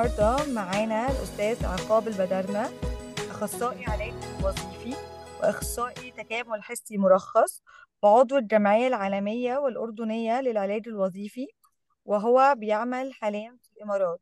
النهاردة 0.00 0.52
معانا 0.52 1.06
الأستاذ 1.06 1.66
عقاب 1.66 2.08
البدرنة 2.08 2.68
أخصائي 3.30 3.84
علاج 3.88 4.14
وظيفي 4.44 4.94
وأخصائي 5.40 6.10
تكامل 6.10 6.62
حسي 6.62 6.98
مرخص 6.98 7.62
وعضو 8.02 8.36
الجمعية 8.38 8.86
العالمية 8.86 9.56
والأردنية 9.58 10.40
للعلاج 10.40 10.88
الوظيفي 10.88 11.46
وهو 12.04 12.54
بيعمل 12.58 13.12
حاليا 13.12 13.56
في 13.62 13.76
الإمارات. 13.76 14.20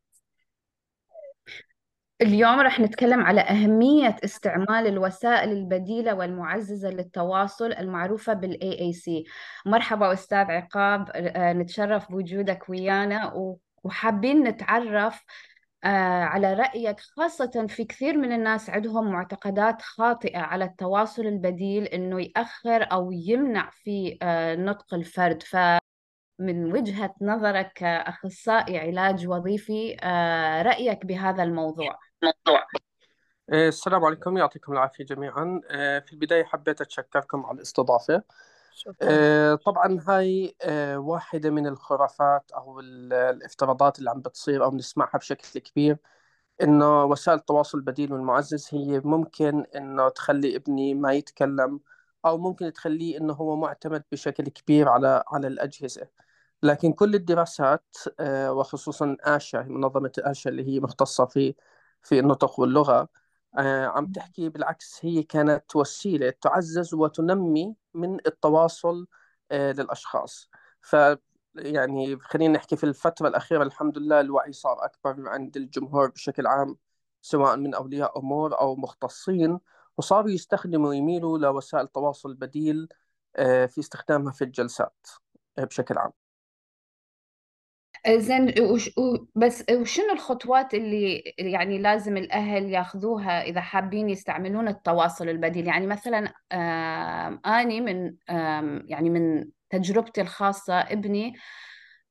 اليوم 2.21 2.59
رح 2.59 2.79
نتكلم 2.79 3.23
على 3.23 3.41
أهمية 3.41 4.15
استعمال 4.23 4.87
الوسائل 4.87 5.49
البديلة 5.51 6.13
والمعززة 6.13 6.89
للتواصل 6.89 7.71
المعروفة 7.73 8.33
بال 8.33 8.53
AAC 8.63 9.31
مرحبا 9.65 10.13
أستاذ 10.13 10.37
عقاب 10.51 11.09
آه، 11.15 11.53
نتشرف 11.53 12.11
بوجودك 12.11 12.69
ويانا 12.69 13.33
و- 13.33 13.59
وحابين 13.83 14.43
نتعرف 14.43 15.23
على 16.23 16.53
رأيك 16.53 16.99
خاصة 16.99 17.65
في 17.69 17.85
كثير 17.85 18.17
من 18.17 18.31
الناس 18.31 18.69
عندهم 18.69 19.11
معتقدات 19.11 19.81
خاطئة 19.81 20.39
على 20.39 20.65
التواصل 20.65 21.21
البديل 21.21 21.83
إنه 21.83 22.21
يأخر 22.21 22.91
أو 22.91 23.11
يمنع 23.11 23.69
في 23.69 24.17
آه، 24.21 24.55
نطق 24.55 24.93
الفرد. 24.93 25.43
فمن 25.43 26.73
وجهة 26.73 27.15
نظرك 27.21 27.71
كأخصائي 27.75 28.79
علاج 28.79 29.27
وظيفي 29.27 29.97
آه، 30.03 30.61
رأيك 30.61 31.05
بهذا 31.05 31.43
الموضوع؟ 31.43 31.99
موضوع 32.23 32.67
آه، 33.53 33.67
السلام 33.67 34.05
عليكم 34.05 34.37
يعطيكم 34.37 34.73
العافية 34.73 35.03
جميعا. 35.03 35.61
آه، 35.71 35.99
في 35.99 36.13
البداية 36.13 36.43
حبيت 36.43 36.81
أتشكركم 36.81 37.45
على 37.45 37.55
الاستضافة. 37.55 38.23
شكرا. 38.75 38.95
آه، 39.11 39.55
طبعا 39.55 39.99
هاي 40.07 40.55
آه، 40.61 40.97
واحدة 40.99 41.49
من 41.49 41.67
الخرافات 41.67 42.51
أو 42.51 42.79
ال- 42.79 43.13
الافتراضات 43.13 43.99
اللي 43.99 44.09
عم 44.09 44.19
بتصير 44.21 44.63
أو 44.63 44.69
بنسمعها 44.69 45.17
بشكل 45.17 45.59
كبير 45.59 45.97
إنه 46.63 47.03
وسائل 47.05 47.37
التواصل 47.39 47.77
البديل 47.77 48.13
والمعزز 48.13 48.69
هي 48.73 48.99
ممكن 49.05 49.65
إنه 49.75 50.09
تخلي 50.09 50.55
ابني 50.55 50.93
ما 50.93 51.13
يتكلم 51.13 51.79
أو 52.25 52.37
ممكن 52.37 52.73
تخليه 52.73 53.17
إنه 53.17 53.33
هو 53.33 53.55
معتمد 53.55 54.03
بشكل 54.11 54.43
كبير 54.49 54.89
على 54.89 55.23
على 55.33 55.47
الأجهزة. 55.47 56.07
لكن 56.63 56.93
كل 56.93 57.15
الدراسات 57.15 57.97
آه، 58.19 58.53
وخصوصا 58.53 59.17
آشا 59.21 59.57
منظمة 59.57 60.11
آشا 60.19 60.49
اللي 60.49 60.67
هي 60.67 60.79
مختصة 60.79 61.25
في 61.25 61.55
في 62.03 62.19
النطق 62.19 62.59
واللغة 62.59 63.09
عم 63.87 64.11
تحكي 64.11 64.49
بالعكس 64.49 64.99
هي 65.05 65.23
كانت 65.23 65.75
وسيلة 65.75 66.29
تعزز 66.41 66.93
وتنمي 66.93 67.75
من 67.95 68.17
التواصل 68.27 69.07
آه، 69.51 69.71
للأشخاص. 69.71 70.49
ف 70.81 70.95
يعني 71.55 72.19
خلينا 72.19 72.53
نحكي 72.53 72.75
في 72.75 72.83
الفترة 72.83 73.27
الأخيرة 73.27 73.63
الحمد 73.63 73.97
لله 73.97 74.19
الوعي 74.19 74.53
صار 74.53 74.85
أكبر 74.85 75.29
عند 75.29 75.57
الجمهور 75.57 76.09
بشكل 76.09 76.47
عام 76.47 76.77
سواء 77.21 77.57
من 77.57 77.73
أولياء 77.75 78.19
أمور 78.19 78.59
أو 78.59 78.75
مختصين 78.75 79.59
وصاروا 79.97 80.29
يستخدموا 80.31 80.89
ويميلوا 80.89 81.37
لوسائل 81.37 81.87
تواصل 81.87 82.33
بديل 82.33 82.87
آه، 83.35 83.65
في 83.65 83.79
استخدامها 83.81 84.31
في 84.33 84.43
الجلسات 84.43 85.07
آه، 85.57 85.63
بشكل 85.63 85.97
عام. 85.97 86.24
زين 88.09 88.53
وش 88.61 88.87
و- 88.97 89.17
بس 89.35 89.63
وشنو 89.71 90.13
الخطوات 90.13 90.73
اللي 90.73 91.23
يعني 91.37 91.77
لازم 91.77 92.17
الأهل 92.17 92.65
ياخذوها 92.69 93.41
إذا 93.43 93.61
حابين 93.61 94.09
يستعملون 94.09 94.67
التواصل 94.67 95.29
البديل؟ 95.29 95.67
يعني 95.67 95.87
مثلا 95.87 96.33
آم، 96.53 97.39
أني 97.45 97.81
من 97.81 98.13
آم، 98.29 98.83
يعني 98.87 99.09
من 99.09 99.45
تجربتي 99.69 100.21
الخاصة 100.21 100.73
ابني 100.79 101.33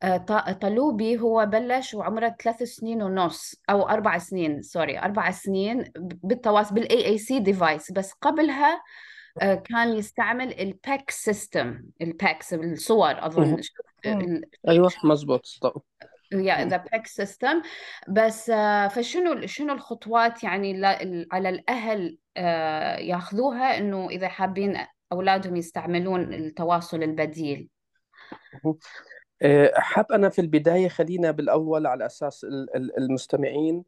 آه، 0.03 0.17
ط- 0.17 0.50
طلوبي 0.62 1.19
هو 1.20 1.47
بلش 1.47 1.95
وعمره 1.95 2.37
ثلاث 2.42 2.62
سنين 2.62 3.03
ونص 3.03 3.55
أو 3.70 3.89
أربع 3.89 4.19
سنين 4.19 4.62
sorry 4.62 4.98
أربع 4.98 5.31
سنين 5.31 5.84
بالتواصل 5.98 6.75
بال 6.75 7.06
AAC 7.06 7.39
device 7.39 7.92
بس 7.92 8.12
قبلها 8.12 8.83
آه، 9.42 9.55
كان 9.55 9.89
يستعمل 9.97 10.61
ال 10.61 10.70
PECS 10.70 11.10
system 11.10 11.82
ال 12.00 12.11
PECS 12.11 12.55
الصور 12.55 13.26
أظن. 13.26 13.43
مهم. 13.43 13.61
مم. 14.06 14.41
أيوه 14.69 14.91
مزبوط 15.04 15.59
طب. 15.62 15.82
يا 16.32 16.65
مم. 16.65 16.70
the 16.71 16.77
PECS 16.77 17.06
system 17.06 17.62
بس 18.09 18.50
آه، 18.50 18.88
فشنو 18.88 19.47
شنو 19.47 19.72
الخطوات 19.72 20.44
يعني 20.44 20.72
لا- 20.72 21.26
على 21.32 21.48
الأهل 21.48 22.19
آه، 22.37 22.97
ياخذوها 22.97 23.78
إنه 23.78 24.10
إذا 24.10 24.28
حابين 24.28 24.76
أولادهم 25.12 25.56
يستعملون 25.56 26.34
التواصل 26.34 27.03
البديل. 27.03 27.69
آه، 29.43 29.72
حاب 29.76 30.12
أنا 30.12 30.28
في 30.28 30.41
البداية 30.41 30.88
خلينا 30.88 31.31
بالأول 31.31 31.87
على 31.87 32.06
أساس 32.06 32.44
ال- 32.44 32.76
ال- 32.76 32.98
المستمعين 32.98 33.84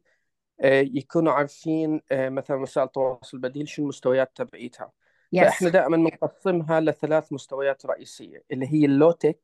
يكونوا 0.63 1.33
عارفين 1.33 2.01
مثلا 2.11 2.57
وسائل 2.57 2.87
التواصل 2.87 3.37
البديل 3.37 3.67
شو 3.67 3.81
المستويات 3.81 4.31
تبعيتها 4.35 4.91
yes 5.33 5.43
فإحنا 5.43 5.69
دائما 5.69 5.97
بنقسمها 5.97 6.79
لثلاث 6.79 7.33
مستويات 7.33 7.85
رئيسية 7.85 8.43
اللي 8.51 8.73
هي 8.73 8.85
ال 8.85 8.91
low-tech 8.91 9.39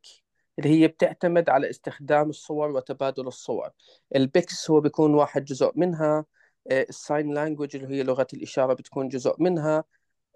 اللي 0.60 0.70
هي 0.70 0.88
بتعتمد 0.88 1.50
على 1.50 1.70
استخدام 1.70 2.30
الصور 2.30 2.72
وتبادل 2.72 3.28
الصور. 3.28 3.70
ال 4.16 4.27
PECS 4.27 4.72
هو 4.72 4.80
بيكون 4.82 5.14
واحد 5.14 5.46
جزء 5.46 5.72
منها 5.76 6.26
ال 6.72 6.84
sign 6.84 7.34
language 7.34 7.76
اللي 7.76 7.88
هي 7.88 8.04
لغة 8.04 8.28
الإشارة 8.34 8.74
بتكون 8.74 9.10
جزء 9.10 9.36
منها. 9.40 9.84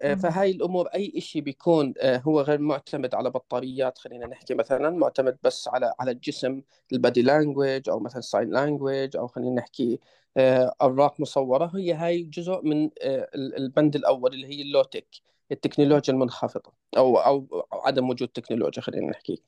آه،. 0.02 0.14
فهاي 0.14 0.50
الأمور 0.50 0.86
أي 0.86 1.12
إشي 1.16 1.40
بيكون 1.40 1.94
آه، 2.00 2.16
هو 2.18 2.40
غير 2.40 2.58
معتمد 2.60 3.14
على 3.14 3.30
بطاريات 3.30 3.98
خلينا 3.98 4.26
نحكي 4.26 4.54
مثلا 4.54 4.90
معتمد 4.90 5.38
بس 5.42 5.68
على 5.68 5.94
على 6.00 6.10
الجسم 6.10 6.62
ال 6.92 6.98
body 6.98 7.22
language 7.22 7.88
أو 7.88 8.00
مثلا 8.00 8.20
sign 8.20 8.50
language 8.50 9.16
أو 9.16 9.26
خلينا 9.26 9.54
نحكي 9.54 10.00
آه، 10.36 10.74
أوراق 10.82 11.20
مصورة. 11.20 11.72
هي 11.76 11.92
هاي 11.92 12.22
جزء 12.22 12.60
من 12.62 12.84
آه، 13.02 13.28
ال- 13.34 13.56
البند 13.56 13.96
الأول 13.96 14.34
اللي 14.34 14.46
هي 14.46 14.62
ال 14.62 14.67
low-tech 14.67 15.06
التكنولوجيا 15.52 16.14
المنخفضة 16.14 16.72
أو 16.96 17.18
أو 17.18 17.66
عدم 17.72 18.10
وجود 18.10 18.28
تكنولوجيا 18.28 18.82
خلينا 18.82 19.10
نحكي. 19.10 19.42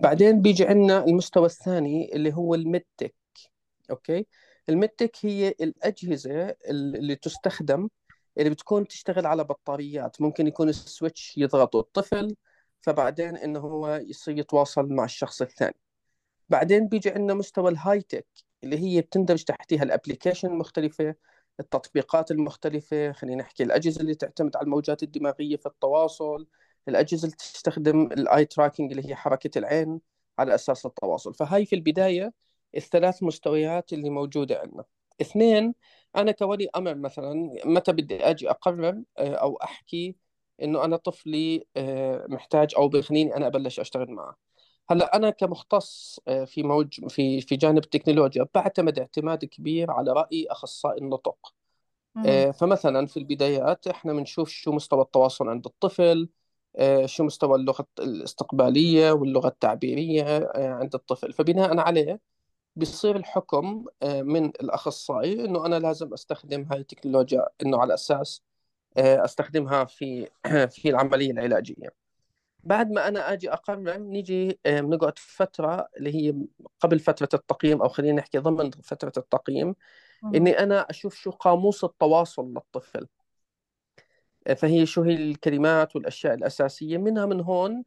بعدين 0.00 0.42
بيجي 0.42 0.64
عندنا 0.64 1.04
المستوى 1.04 1.46
الثاني 1.46 2.14
اللي 2.14 2.34
هو 2.34 2.54
ال 2.54 2.61
mid-tech 2.61 3.14
okay؟ 3.90 4.26
ال 4.68 4.73
mid-tech 4.73 5.16
هي 5.22 5.48
الأجهزة 5.48 6.56
اللي 6.70 7.16
تستخدم 7.16 7.88
اللي 8.38 8.50
بتكون 8.50 8.88
تشتغل 8.88 9.26
على 9.26 9.44
بطاريات. 9.44 10.20
ممكن 10.20 10.46
يكون 10.46 10.68
ال 10.68 10.78
switch 10.78 11.38
يضغطه 11.38 11.80
الطفل 11.80 12.36
فبعدين 12.80 13.36
إنه 13.36 13.60
هو 13.60 13.96
يصير 13.96 14.38
يتواصل 14.38 14.88
مع 14.92 15.04
الشخص 15.04 15.42
الثاني. 15.42 15.76
بعدين 16.48 16.88
بيجي 16.88 17.10
عندنا 17.10 17.34
مستوى 17.34 17.70
ال 17.70 18.00
high-tech 18.02 18.26
اللي 18.64 18.78
هي 18.78 19.00
بتندرج 19.00 19.44
تحتها 19.44 19.82
ال 19.82 19.88
application 19.88 20.48
المختلفة 20.48 21.14
التطبيقات 21.60 22.30
المختلفة. 22.30 23.12
خلينا 23.12 23.42
نحكي 23.42 23.62
الأجهزة 23.62 24.00
اللي 24.00 24.14
تعتمد 24.14 24.56
على 24.56 24.64
الموجات 24.64 25.02
الدماغية 25.02 25.56
في 25.56 25.66
التواصل. 25.66 26.46
الأجهزة 26.88 27.24
اللي 27.24 27.36
تستخدم 27.36 28.02
ال 28.02 28.44
eye 28.44 28.56
tracking 28.56 28.90
اللي 28.92 29.08
هي 29.10 29.14
حركة 29.14 29.58
العين 29.58 30.00
على 30.38 30.54
أساس 30.54 30.86
التواصل. 30.86 31.34
فهاي 31.34 31.66
في 31.66 31.76
البداية 31.76 32.32
الثلاث 32.76 33.22
مستويات 33.22 33.92
اللي 33.92 34.10
موجودة 34.10 34.58
عندنا. 34.58 34.84
اثنين 35.20 35.74
أنا 36.16 36.32
كولي 36.32 36.68
أمر 36.76 36.94
مثلا 36.94 37.54
متى 37.64 37.92
بدي 37.92 38.24
أجي 38.24 38.50
أقرر 38.50 39.02
آه، 39.18 39.34
أو 39.34 39.56
أحكي 39.56 40.16
إنه 40.62 40.84
أنا 40.84 40.96
طفلي 40.96 41.66
آه، 41.76 42.26
محتاج 42.28 42.74
أو 42.76 42.88
بخليني 42.88 43.36
أنا 43.36 43.46
أبلش 43.46 43.80
أشتغل 43.80 44.10
معه. 44.10 44.36
هلأ 44.90 45.16
أنا 45.16 45.30
كمختص 45.30 46.20
آه، 46.28 46.44
في 46.44 46.62
موج 46.62 47.06
في 47.08 47.40
في 47.40 47.56
جانب 47.56 47.84
التكنولوجيا 47.84 48.46
بعتمد 48.54 48.98
اعتماد 48.98 49.44
كبير 49.44 49.90
على 49.90 50.12
رأي 50.12 50.46
أخصائي 50.50 50.98
النطق. 50.98 51.54
مم. 52.14 52.52
فمثلا 52.52 53.06
في 53.06 53.16
البدايات 53.16 53.86
إحنا 53.86 54.12
بنشوف 54.12 54.48
شو 54.48 54.72
مستوى 54.72 55.02
التواصل 55.02 55.48
عند 55.48 55.66
الطفل 55.66 56.28
شو 57.06 57.24
مستوى 57.24 57.56
اللغة 57.58 57.86
الاستقبالية 57.98 59.12
واللغة 59.12 59.48
التعبيرية 59.48 60.24
آه، 60.38 60.68
عند 60.74 60.94
الطفل. 60.94 61.32
فبناء 61.32 61.78
عليه 61.78 62.20
بيصير 62.76 63.16
الحكم 63.16 63.84
آه، 64.02 64.22
من 64.22 64.46
الأخصائي 64.46 65.44
إنه 65.44 65.66
أنا 65.66 65.78
لازم 65.78 66.12
أستخدم 66.12 66.66
هاي 66.72 66.78
التكنولوجيا 66.80 67.46
إنه 67.62 67.80
على 67.80 67.94
أساس 67.94 68.42
آه، 68.98 69.24
أستخدمها 69.24 69.84
في 69.84 70.28
في 70.70 70.88
العملية 70.90 71.30
العلاجية. 71.30 71.88
بعد 72.64 72.90
ما 72.92 73.08
أنا 73.08 73.32
آجي 73.32 73.52
أقرر 73.52 73.98
نيجي 73.98 74.60
آه، 74.66 74.80
بنقعد 74.80 75.18
فترة 75.18 75.88
اللي 75.96 76.14
هي 76.14 76.34
قبل 76.80 76.98
فترة 76.98 77.28
التقييم 77.34 77.82
أو 77.82 77.88
خلينا 77.88 78.16
نحكي 78.16 78.38
ضمن 78.38 78.70
فترة 78.70 79.12
التقييم 79.16 79.74
مم. 80.22 80.34
إني 80.34 80.58
أنا 80.58 80.80
أشوف 80.90 81.14
شو 81.14 81.30
قاموس 81.30 81.84
التواصل 81.84 82.54
للطفل. 82.54 83.00
آه، 83.00 83.08
فهي 84.54 84.86
شو 84.86 85.02
هي 85.02 85.14
الكلمات 85.14 85.96
والأشياء 85.96 86.34
الأساسية؟ 86.34 86.96
منها 86.98 87.26
من 87.26 87.40
هون 87.40 87.84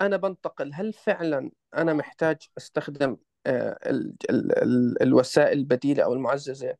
أنا 0.00 0.16
بنتقل 0.16 0.70
هل 0.74 0.92
فعلا 0.92 1.50
أنا 1.76 1.92
محتاج 1.92 2.36
أستخدم 2.58 3.16
آه، 3.46 3.78
ال- 3.86 4.16
ال- 4.30 4.62
ال- 4.62 5.02
الوسائل 5.02 5.58
البديلة 5.58 6.04
أو 6.04 6.12
المعززة 6.12 6.76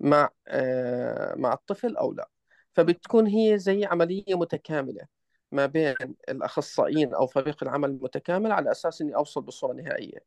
مع 0.00 0.30
آه، 0.48 1.34
مع 1.34 1.52
الطفل 1.52 1.96
أو 1.96 2.12
لا؟ 2.12 2.28
فبتكون 2.74 3.26
هي 3.26 3.58
زي 3.58 3.84
عملية 3.84 4.34
متكاملة 4.34 5.06
ما 5.52 5.66
بين 5.66 5.94
الأخصائيين 6.28 7.14
أو 7.14 7.26
فريق 7.26 7.62
العمل 7.62 7.90
المتكامل 7.90 8.52
على 8.52 8.70
أساس 8.70 9.00
إني 9.00 9.16
أوصل 9.16 9.42
بصورة 9.42 9.72
نهائية. 9.72 10.18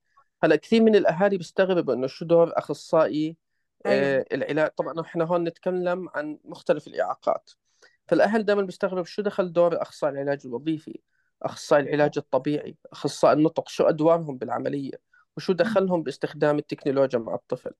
هلأ 0.43 0.55
كثير 0.55 0.81
من 0.83 0.95
الأهالي 0.95 1.37
بيستغربوا 1.37 1.93
إنه 1.93 2.07
شو 2.07 2.25
دور 2.25 2.51
أخصائي 2.57 3.37
أيوه. 3.85 4.19
آه، 4.19 4.25
العلاج؟ 4.31 4.69
طبعا 4.69 5.01
إحنا 5.01 5.25
هون 5.25 5.43
نتكلم 5.43 6.09
عن 6.15 6.39
مختلف 6.45 6.87
الإعاقات. 6.87 7.51
فالأهل 8.07 8.43
دائما 8.43 8.61
بيستغرب 8.61 9.05
شو 9.05 9.21
دخل 9.21 9.53
دور 9.53 9.81
أخصائي 9.81 10.13
العلاج 10.13 10.41
الوظيفي 10.45 10.99
أخصائي 11.43 11.83
العلاج 11.83 12.11
الطبيعي 12.17 12.77
أخصائي 12.91 13.33
النطق 13.33 13.69
شو 13.69 13.83
أدوارهم 13.83 14.37
بالعملية 14.37 14.93
وشو 15.37 15.53
دخلهم 15.53 16.03
باستخدام 16.03 16.57
التكنولوجيا 16.57 17.19
مع 17.19 17.35
الطفل. 17.35 17.71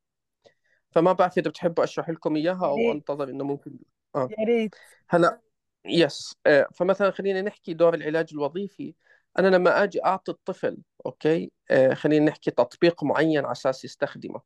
فما 0.92 1.12
بعرف 1.12 1.38
إذا 1.38 1.50
بتحبوا 1.50 1.84
أشرح 1.84 2.10
لكم 2.10 2.36
إياها 2.36 2.64
يا 2.64 2.70
أو 2.70 2.76
ريت 2.76 2.96
أنتظر 2.96 3.30
إنه 3.30 3.44
ممكن 3.44 3.80
آه. 4.16 4.30
يا 4.40 4.46
ريت 4.46 4.76
هلا 5.10 5.42
yes 5.86 6.36
آه، 6.46 6.68
فمثلا 6.76 7.12
خلينا 7.12 7.42
نحكي 7.42 7.74
دور 7.74 7.94
العلاج 7.94 8.30
الوظيفي. 8.34 8.96
أنا 9.40 9.48
لما 9.48 9.84
أجي 9.84 10.06
أعطي 10.06 10.32
الطفل 10.32 10.78
okay؟ 11.06 11.52
آه، 11.72 11.94
خلينا 11.94 12.26
نحكي 12.26 12.52
تطبيق 12.52 13.04
معين 13.04 13.46
على 13.46 13.52
أساس 13.52 13.86
يستخدمه. 13.86 14.42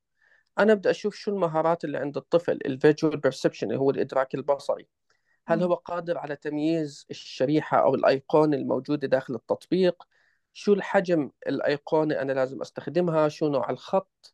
أنا 0.60 0.74
بدي 0.74 0.90
أشوف 0.90 1.16
شو 1.16 1.32
المهارات 1.32 1.84
اللي 1.84 1.98
عند 1.98 2.18
الطفل 2.18 2.60
ال 2.66 2.73
visual 2.73 3.18
perception 3.18 3.68
اللي 3.68 3.80
هو 3.80 3.90
الإدراك 3.90 4.36
البصري. 4.36 4.88
هل. 5.54 5.64
هو 5.64 5.74
قادر 5.74 6.18
على 6.18 6.36
تمييز 6.36 7.06
الشريحة 7.12 7.78
أو 7.84 7.96
الأيقونة 7.96 8.58
الموجودة 8.58 9.08
داخل 9.08 9.36
التطبيق؟ 9.36 10.04
شو 10.54 10.74
الحجم 10.74 11.32
الأيقونة 11.48 12.22
أنا 12.22 12.32
لازم 12.32 12.62
أستخدمها؟ 12.62 13.28
شو 13.30 13.50
نوع 13.50 13.70
الخط؟ 13.70 14.34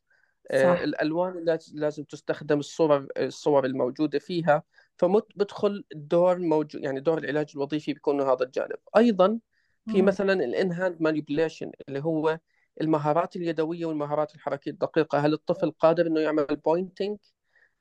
آه، 0.50 0.74
صح. 0.74 0.80
الألوان 0.80 1.32
اللي 1.32 1.44
لاز- 1.44 1.72
لازم 1.74 2.04
تستخدم 2.04 2.58
الصور 2.58 3.06
الصور 3.16 3.64
الموجودة 3.66 4.18
فيها. 4.18 4.62
فبدخل 4.96 5.84
الدور 5.92 6.38
موجود 6.38 6.82
يعني 6.84 7.00
دور 7.00 7.18
العلاج 7.18 7.52
الوظيفي 7.56 7.92
بيكون 7.92 8.20
هذا 8.20 8.42
الجانب. 8.44 8.76
أيضا 8.96 9.38
في. 9.92 10.02
مثلا 10.02 10.32
ال 10.32 10.72
in-hand 10.72 10.96
manipulation 11.00 11.70
اللي 11.88 12.00
هو 12.00 12.38
المهارات 12.80 13.36
اليدوية 13.36 13.86
والمهارات 13.86 14.34
الحركية 14.34 14.70
الدقيقة. 14.70 15.18
هل 15.18 15.32
الطفل 15.32 15.70
قادر 15.70 16.06
إنه 16.06 16.20
يعمل 16.20 16.44
pointing 16.44 17.18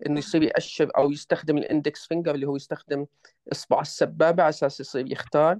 إنه 0.05 0.19
يصير 0.19 0.43
يأشر 0.43 0.91
أو 0.97 1.11
يستخدم 1.11 1.57
ال 1.57 1.65
index 1.65 2.07
finger 2.07 2.35
اللي 2.35 2.47
هو 2.47 2.55
يستخدم 2.55 3.05
إصبع 3.51 3.81
السبابة 3.81 4.43
على 4.43 4.49
أساس 4.49 4.79
يصير 4.79 5.11
يختار. 5.11 5.59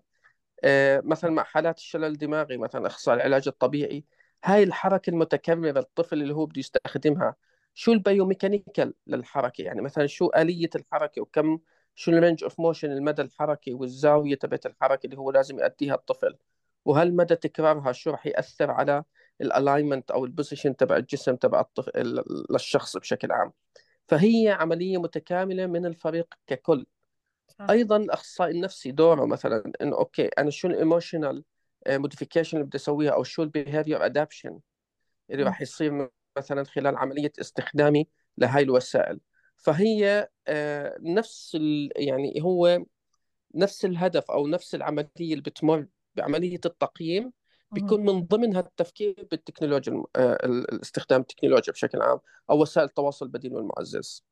آه، 0.64 1.02
مثلا 1.06 1.32
مع 1.32 1.44
حالات 1.44 1.78
الشلل 1.78 2.06
الدماغي 2.06 2.58
مثلا 2.58 2.88
إخصائي 2.88 3.18
العلاج 3.18 3.48
الطبيعي. 3.48 4.04
هاي 4.44 4.64
الحركة 4.64 5.10
المتكررة 5.10 5.80
الطفل 5.80 6.22
اللي 6.22 6.34
هو 6.34 6.46
بده 6.46 6.60
يستخدمها 6.60 7.36
شو 7.74 7.94
ال 7.94 8.01
biomechanical 8.01 8.94
للحركة؟ 9.08 9.62
يعني 9.62 9.82
مثلا 9.82 10.08
شو 10.08 10.28
آلية 10.38 10.70
الحركة 10.76 11.22
وكم 11.22 11.60
شو 11.96 12.12
ال 12.12 12.17
range 12.17 12.44
of 12.44 12.60
motion 12.60 12.92
المدى 12.92 13.22
الحركي 13.22 13.74
والزاوية 13.74 14.36
تبعت 14.36 14.66
الحركة 14.66 15.06
اللي 15.06 15.18
هو 15.18 15.32
لازم 15.32 15.60
يأديها 15.60 15.96
الطفل؟ 15.96 16.38
وهل 16.86 17.16
مدى 17.16 17.36
تكرارها 17.36 17.92
شو 17.92 18.12
راح 18.12 18.28
يأثر 18.28 18.72
على 18.72 19.04
ال 19.42 19.49
alignment 19.49 20.12
أو 20.12 20.26
ال 20.26 20.31
position 20.31 20.76
تبع 20.76 20.98
الجسم 20.98 21.36
تبع 21.36 21.60
الطفل 21.60 22.24
للشخص 22.50 22.98
بشكل 22.98 23.32
عام؟ 23.32 23.54
فهي 24.08 24.50
عملية 24.50 24.98
متكاملة 24.98 25.66
من 25.66 25.86
الفريق 25.86 26.34
ككل 26.48 26.86
صح 27.48 27.70
أيضا 27.70 27.98
الأخصائي 27.98 28.52
النفسي 28.52 28.92
دوره 28.92 29.26
مثلا 29.26 29.72
إنه 29.82 29.98
okay 29.98 30.28
أنا 30.28 30.50
شو 30.50 30.68
ال 30.68 30.75
emotional 30.75 31.44
modification 31.88 32.58
اللي 32.58 32.68
بدي 32.68 32.78
أسويها 32.78 33.12
أو 33.12 33.24
شو 33.24 33.44
ال 33.44 33.51
behavior 33.51 34.06
adaption 34.06 34.60
اللي. 35.30 35.44
راح 35.44 35.62
يصير 35.62 36.10
مثلا 36.38 36.64
خلال 36.64 36.98
عملية 36.98 37.32
استخدامي 37.42 38.08
لهاي 38.38 38.64
الوسائل 38.64 39.20
فهي 39.58 40.30
آه، 40.48 40.98
نفس 41.02 41.56
ال... 41.56 41.90
يعني 41.96 42.42
هو 42.42 42.86
نفس 43.56 43.86
الهدف 43.86 44.32
أو 44.32 44.48
نفس 44.48 44.76
العملية 44.76 45.08
اللي 45.20 45.42
بتمر 45.42 45.88
بعملية 46.16 46.60
التقييم. 46.66 47.34
بيكون 47.72 48.06
من 48.06 48.22
ضمنها 48.26 48.60
التفكير 48.60 49.28
بالتكنولوجيا 49.32 50.04
آه، 50.16 50.38
ال- 50.46 50.72
الاستخدام 50.74 51.22
التكنولوجيا 51.22 51.74
بشكل 51.74 52.02
عام 52.02 52.20
أو 52.50 52.62
وسائل 52.62 52.88
التواصل 52.88 53.26
البديل 53.26 53.54
والمعزز. 53.54 54.26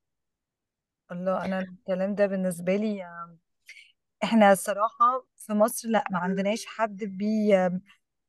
الله 1.12 1.46
أنا 1.46 1.60
الكلام 1.60 2.16
ده 2.16 2.26
بالنسبة 2.26 2.76
لي 2.76 3.06
إحنا 4.24 4.52
الصراحه 4.52 5.26
في 5.38 5.54
مصر 5.54 5.90
لأ 5.90 6.04
ما 6.12 6.20
عندناش 6.20 6.66
حد 6.66 6.98
بي 7.04 7.70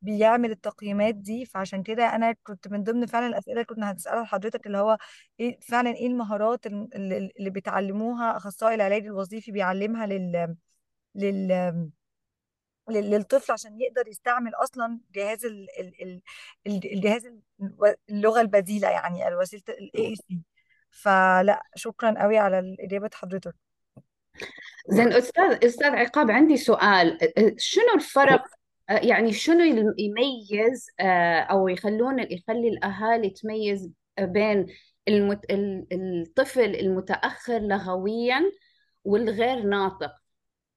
بيعمل 0.02 0.50
التقييمات 0.50 1.14
دي. 1.14 1.44
فعشان 1.46 1.82
كده 1.82 2.04
أنا 2.14 2.32
كنت 2.42 2.68
من 2.68 2.82
ضمن 2.82 3.06
فعلا 3.06 3.26
الأسئلة 3.26 3.52
اللي 3.54 3.64
كنا 3.64 3.90
هنسألها 3.92 4.22
لحضرتك 4.22 4.66
اللي 4.66 4.78
هو 4.78 4.98
إيه 5.40 5.60
فعلا 5.60 5.90
إيه 5.90 6.06
المهارات 6.06 6.66
الم- 6.66 6.88
اللي, 6.94 7.32
اللي 7.38 7.50
بيتعلموها 7.50 8.36
أخصائي 8.36 8.74
العلاج 8.74 9.04
الوظيفي 9.06 9.52
بيعلمها 9.52 10.06
لل 10.06 10.56
لل- 11.14 11.90
للطفل 12.90 13.52
عشان 13.52 13.80
يقدر 13.80 14.08
يستعمل 14.08 14.54
أصلا 14.54 15.00
جهاز 15.14 15.44
ال 15.44 15.66
ال 15.80 16.02
ال 16.02 16.20
ال- 16.66 16.92
الجهاز 16.92 17.26
ال- 17.26 17.42
اللغة 18.10 18.40
البديلة 18.40 18.88
يعني 18.88 19.36
وسيلة 19.36 19.62
ال 19.68 20.06
AAC 20.06 20.40
فلا 20.90 21.62
شكرا 21.74 22.22
قوي 22.22 22.38
على 22.38 22.76
إجابة 22.80 23.10
حضرتك. 23.14 23.54
زين 24.88 25.12
أستاذ 25.12 25.64
أستاذ 25.64 25.94
عقاب 25.94 26.30
عندي 26.30 26.56
سؤال. 26.56 27.18
شنو 27.56 27.94
الفرق؟ 27.94 28.42
يعني 28.88 29.32
شنو 29.32 29.94
يميز 29.98 30.86
أو 31.50 31.68
يخلون 31.68 32.18
يخلي 32.18 32.68
الأهالي 32.68 33.30
تميز 33.30 33.90
بين 34.20 34.66
المت... 35.08 35.50
ال- 35.50 35.86
الطفل 35.92 36.74
المتأخر 36.74 37.58
لغويا 37.58 38.42
والغير 39.04 39.62
ناطق؟ 39.62 40.12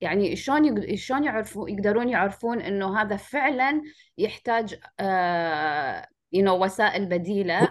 يعني 0.02 0.36
شلون 0.36 0.96
شلون 0.96 1.24
يعرفون 1.24 1.70
يقدرون 1.70 2.10
يعرفون 2.10 2.62
إنه 2.62 3.02
هذا 3.02 3.16
فعلا 3.16 3.82
يحتاج 4.18 4.80
آه 5.00 6.08
you 6.36 6.42
know 6.42 6.50
وسائل 6.50 7.06
بديلة 7.06 7.70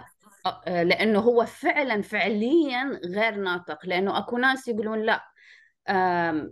آه 0.67 0.83
لإنه 0.83 1.19
هو 1.19 1.45
فعلا 1.45 2.01
فعليا 2.01 2.99
غير 3.05 3.35
ناطق. 3.35 3.85
لإنه 3.85 4.17
أكو 4.17 4.37
ناس 4.37 4.67
يقولون 4.67 4.99
لا. 4.99 5.29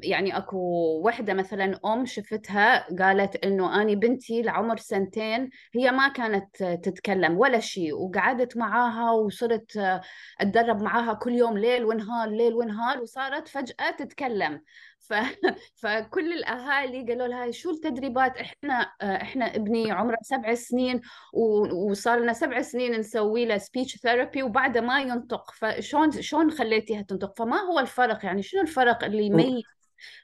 يعني 0.04 0.38
أكو 0.38 0.58
وحدة 1.06 1.34
مثلا 1.34 1.80
أم 1.86 2.06
شفتها 2.06 2.88
قالت 2.96 3.46
إنه 3.46 3.82
أني 3.82 3.96
بنتي 3.96 4.42
لعمر 4.42 4.78
سنتين 4.78 5.50
هي 5.76 5.92
ما 5.92 6.08
كانت 6.08 6.64
تتكلم 6.64 7.38
ولا 7.38 7.60
شيء 7.60 7.94
وقعدت 7.94 8.58
معاها 8.58 9.12
وصرت 9.12 9.78
آه، 9.78 10.02
أتدرب 10.42 10.82
معاها 10.82 11.14
كل 11.14 11.32
يوم 11.32 11.58
ليل 11.58 11.86
ونهار 11.86 12.30
ليل 12.30 12.54
ونهار 12.54 13.02
وصارت 13.02 13.48
فجأة 13.48 13.92
تتكلم. 13.98 14.62
ف... 15.10 15.14
فكل 15.82 16.34
الأهالي 16.34 17.06
قالوا 17.08 17.28
لها 17.28 17.52
شو 17.52 17.70
التدريبات؟ 17.72 18.38
إحنا 18.38 18.92
آه، 19.02 19.22
إحنا 19.22 19.56
ابني 19.56 19.92
عمره 19.92 20.18
سبع 20.22 20.54
سنين 20.54 21.02
و- 21.34 21.90
وصار 21.92 22.20
لنا 22.20 22.34
سبع 22.34 22.62
سنين 22.62 22.92
نسوي 23.00 23.46
له 23.46 23.58
speech 23.58 23.98
therapy 23.98 24.44
وبعده 24.44 24.82
ما 24.82 25.02
ينطق. 25.02 25.52
فشلون 25.52 26.12
شلون 26.12 26.52
خليتيها 26.52 27.02
تنطق؟ 27.02 27.38
فما 27.38 27.58
هو 27.62 27.80
الفرق 27.80 28.26
يعني 28.26 28.42
شنو 28.44 28.62
الفرق 28.62 29.04
اللي 29.04 29.24
يميز 29.26 29.64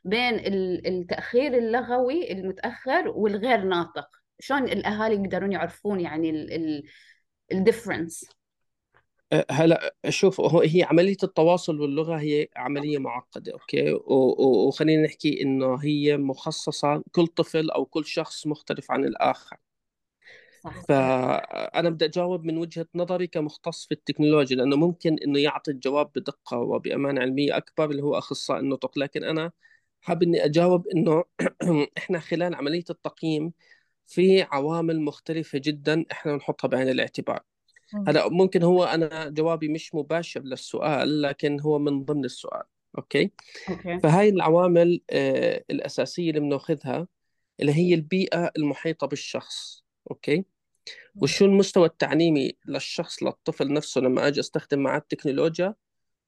بين 0.05 0.33
ال- 0.35 0.87
التأخير 0.87 1.57
اللغوي 1.57 2.31
المتأخر 2.31 3.07
والغير 3.09 3.61
ناطق؟ 3.63 4.07
شلون 4.39 4.63
الأهالي 4.63 5.15
يقدرون 5.15 5.51
يعرفون 5.51 5.99
يعني 5.99 6.47
ال 7.51 7.58
difference 7.58 8.25
هلا 9.51 9.95
شوف 10.09 10.41
هو 10.41 10.61
هي 10.61 10.83
عملية 10.83 11.17
التواصل 11.23 11.79
واللغة 11.81 12.19
هي 12.19 12.47
عملية 12.55 12.97
معقدة 12.97 13.53
okay؟ 13.53 13.93
وخلينا 14.07 15.03
نحكي 15.03 15.41
إنه 15.41 15.75
هي 15.75 16.17
مخصصة 16.17 17.03
كل 17.11 17.27
طفل 17.27 17.69
أو 17.71 17.85
كل 17.85 18.05
شخص 18.05 18.47
مختلف 18.47 18.91
عن 18.91 19.05
الآخر. 19.05 19.57
صح. 20.63 20.87
فأنا 20.89 21.89
بدي 21.89 22.05
أجاوب 22.05 22.45
من 22.45 22.57
وجهة 22.57 22.85
نظري 22.95 23.27
كمختص 23.27 23.85
في 23.85 23.91
التكنولوجيا 23.93 24.55
لأنه 24.57 24.75
ممكن 24.75 25.15
إنه 25.27 25.39
يعطي 25.39 25.71
الجواب 25.71 26.11
بدقة 26.15 26.57
وبأمانة 26.57 27.21
علمية 27.21 27.57
أكبر 27.57 27.91
اللي 27.91 28.03
هو 28.03 28.17
أخصائي 28.17 28.59
النطق. 28.59 28.97
لكن 28.99 29.23
أنا 29.23 29.51
حاب 30.01 30.23
إني 30.23 30.45
أجاوب 30.45 30.87
إنه 30.87 31.23
إحنا 31.97 32.19
خلال 32.19 32.55
عملية 32.55 32.83
التقييم 32.89 33.53
في 34.07 34.41
عوامل 34.43 35.01
مختلفة 35.01 35.59
جدا 35.65 36.05
إحنا 36.11 36.35
نحطها 36.35 36.67
بعين 36.67 36.89
الاعتبار. 36.89 37.43
هلا 38.07 38.29
ممكن 38.29 38.63
هو 38.63 38.83
أنا 38.83 39.29
جوابي 39.29 39.67
مش 39.67 39.95
مباشر 39.95 40.41
للسؤال 40.41 41.21
لكن 41.21 41.59
هو 41.59 41.79
من 41.79 42.03
ضمن 42.03 42.25
السؤال 42.25 42.63
okay؟ 42.97 43.31
okay. 43.69 43.99
فهاي 43.99 44.29
العوامل 44.29 45.01
آه، 45.09 45.63
الأساسية 45.71 46.29
اللي 46.29 46.39
بناخذها 46.39 47.07
اللي 47.59 47.73
هي 47.73 47.93
البيئة 47.93 48.51
المحيطة 48.57 49.07
بالشخص 49.07 49.83
okay؟ 50.11 50.45
وشو 51.15 51.45
المستوى 51.45 51.85
التعليمي 51.85 52.53
للشخص 52.65 53.23
للطفل 53.23 53.73
نفسه 53.73 54.01
لما 54.01 54.27
أجي 54.27 54.39
أستخدم 54.39 54.79
معاه 54.79 54.97
التكنولوجيا؟ 54.97 55.75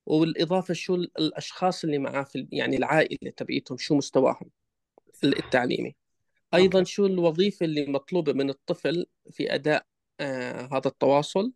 وبالاضافه 0.05 0.74
شو 0.74 0.95
ال- 0.95 1.12
الأشخاص 1.19 1.84
اللي 1.84 1.98
معاه 1.98 2.24
في 2.24 2.48
يعني 2.51 2.77
العائلة 2.77 3.31
تبعيتهم 3.38 3.77
شو 3.77 3.95
مستواهم 3.95 4.50
التعليمي. 5.24 5.95
أيضا 6.53 6.79
okay 6.79 6.91
شو 6.91 7.05
الوظيفة 7.05 7.65
اللي 7.65 7.86
مطلوبة 7.86 8.34
من 8.34 8.50
الطفل 8.50 9.05
في 9.31 9.55
أداء 9.55 9.86
هذا 10.72 10.88
التواصل 10.88 11.53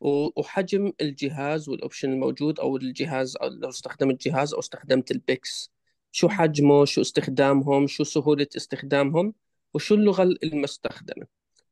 وحجم 0.00 0.92
الجهاز 1.00 1.68
وال 1.68 1.79
option 1.79 2.12
الموجود 2.12 2.60
أو 2.60 2.76
الجهاز 2.76 3.36
أو 3.36 3.48
لو 3.48 3.68
استخدمت 3.68 4.28
جهاز 4.28 4.54
أو 4.54 4.60
استخدمت 4.60 5.10
ال 5.10 5.22
PECS 5.22 5.72
شو 6.12 6.28
حجمه 6.28 6.84
شو 6.84 7.00
استخدامهم 7.00 7.86
شو 7.86 8.04
سهولة 8.04 8.46
استخدامهم 8.56 9.34
وشو 9.74 9.94
اللغة 9.94 10.22
المستخدمة. 10.22 11.26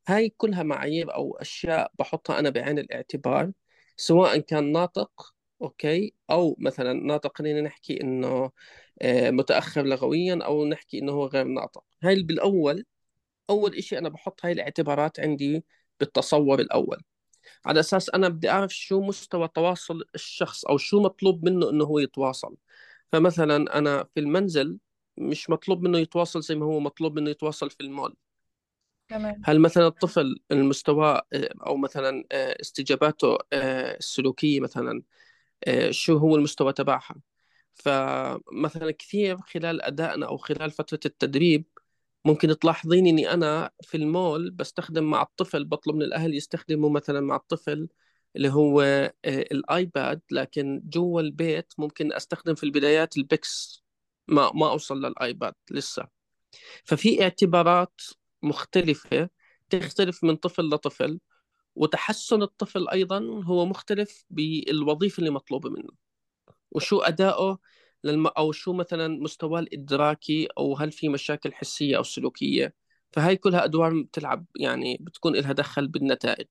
هاي 0.07 0.29
كلها 0.29 0.63
معايير 0.63 1.15
أو 1.15 1.37
أشياء 1.37 1.91
بحطها 1.99 2.39
أنا 2.39 2.49
بعين 2.49 2.79
الاعتبار 2.79 3.51
سواء 3.97 4.37
كان 4.39 4.71
ناطق 4.71 5.33
okay 5.61 6.13
أو 6.31 6.55
مثلا 6.59 6.93
ناطق 6.93 7.37
خلينا 7.37 7.61
نحكي 7.61 8.01
إنه 8.01 8.51
آه، 9.01 9.31
متأخر 9.31 9.83
لغويا 9.83 10.39
أو 10.45 10.65
نحكي 10.65 10.99
إنه 10.99 11.11
هو 11.11 11.25
غير 11.25 11.45
ناطق. 11.47 11.83
هاي 12.03 12.23
بالأول 12.23 12.85
أول 13.49 13.75
إشي 13.75 13.97
أنا 13.97 14.09
بحط 14.09 14.45
هاي 14.45 14.51
الاعتبارات 14.51 15.19
عندي 15.19 15.65
بالتصور 15.99 16.59
الأول. 16.59 17.01
على 17.65 17.79
أساس 17.79 18.09
أنا 18.09 18.29
بدي 18.29 18.49
أعرف 18.49 18.75
شو 18.75 19.01
مستوى 19.01 19.47
تواصل 19.47 20.03
الشخص 20.15 20.65
أو 20.65 20.77
شو 20.77 21.01
مطلوب 21.01 21.45
منه 21.45 21.69
إنه 21.69 21.85
هو 21.85 21.99
يتواصل. 21.99 22.55
فمثلا 23.11 23.77
أنا 23.77 24.03
في 24.13 24.19
المنزل 24.19 24.77
مش 25.17 25.49
مطلوب 25.49 25.83
منه 25.83 25.97
يتواصل 25.97 26.41
زي 26.41 26.55
ما 26.55 26.65
هو 26.65 26.79
مطلوب 26.79 27.19
منه 27.19 27.29
يتواصل 27.29 27.69
في 27.69 27.81
المول. 27.81 28.15
تمام. 29.09 29.41
هل 29.45 29.59
مثلا 29.59 29.87
الطفل 29.87 30.39
المستوى 30.51 31.21
أو 31.67 31.77
مثلا 31.77 32.23
آه، 32.31 32.57
استجاباته 32.61 33.37
آه، 33.53 33.97
السلوكية 33.97 34.59
مثلا 34.59 35.01
آه، 35.67 35.91
شو 35.91 36.17
هو 36.17 36.35
المستوى 36.35 36.73
تبعها؟ 36.73 37.15
فمثلا 37.73 38.91
كثير 38.91 39.37
خلال 39.37 39.81
أدائنا 39.81 40.27
أو 40.27 40.37
خلال 40.37 40.71
فترة 40.71 40.99
التدريب 41.05 41.65
ممكن 42.27 42.59
تلاحظين 42.59 43.07
إني 43.07 43.33
أنا 43.33 43.71
في 43.81 43.97
المول 43.97 44.51
بستخدم 44.51 45.03
مع 45.03 45.21
الطفل 45.21 45.65
بطلب 45.65 45.95
من 45.95 46.01
الأهل 46.01 46.35
يستخدموا 46.35 46.89
مثلا 46.89 47.21
مع 47.21 47.35
الطفل 47.35 47.87
اللي 48.35 48.49
هو 48.49 48.81
آه، 48.81 49.13
الآيباد 49.25 50.21
لكن 50.31 50.81
جوا 50.85 51.21
البيت 51.21 51.73
ممكن 51.77 52.13
أستخدم 52.13 52.55
في 52.55 52.63
البدايات 52.63 53.17
ال 53.17 53.28
PECS. 53.28 53.83
ما 54.27 54.51
ما 54.55 54.69
أوصل 54.71 55.05
للآيباد 55.05 55.53
لسه. 55.71 56.07
ففي 56.85 57.23
اعتبارات 57.23 58.01
مختلفة 58.43 59.29
تختلف 59.69 60.23
من 60.23 60.35
طفل 60.35 60.63
لطفل 60.69 61.19
وتحسن 61.75 62.41
الطفل 62.41 62.89
أيضا 62.89 63.43
هو 63.45 63.65
مختلف 63.65 64.25
بالوظيفة 64.29 65.19
اللي 65.19 65.31
مطلوبة 65.31 65.69
منه. 65.69 65.91
وشو 66.71 66.99
أداؤه؟ 66.99 67.59
للم... 68.03 68.27
أو 68.27 68.51
شو 68.51 68.73
مثلا 68.73 69.07
مستواه 69.07 69.59
الإدراكي 69.59 70.47
أو 70.57 70.75
هل 70.75 70.91
في 70.91 71.09
مشاكل 71.09 71.53
حسية 71.53 71.97
أو 71.97 72.03
سلوكية. 72.03 72.73
فهاي 73.11 73.35
كلها 73.35 73.63
أدوار 73.63 74.01
بتلعب 74.01 74.45
يعني 74.59 74.97
بتكون 75.01 75.35
لها 75.35 75.53
دخل 75.53 75.87
بالنتائج. 75.87 76.47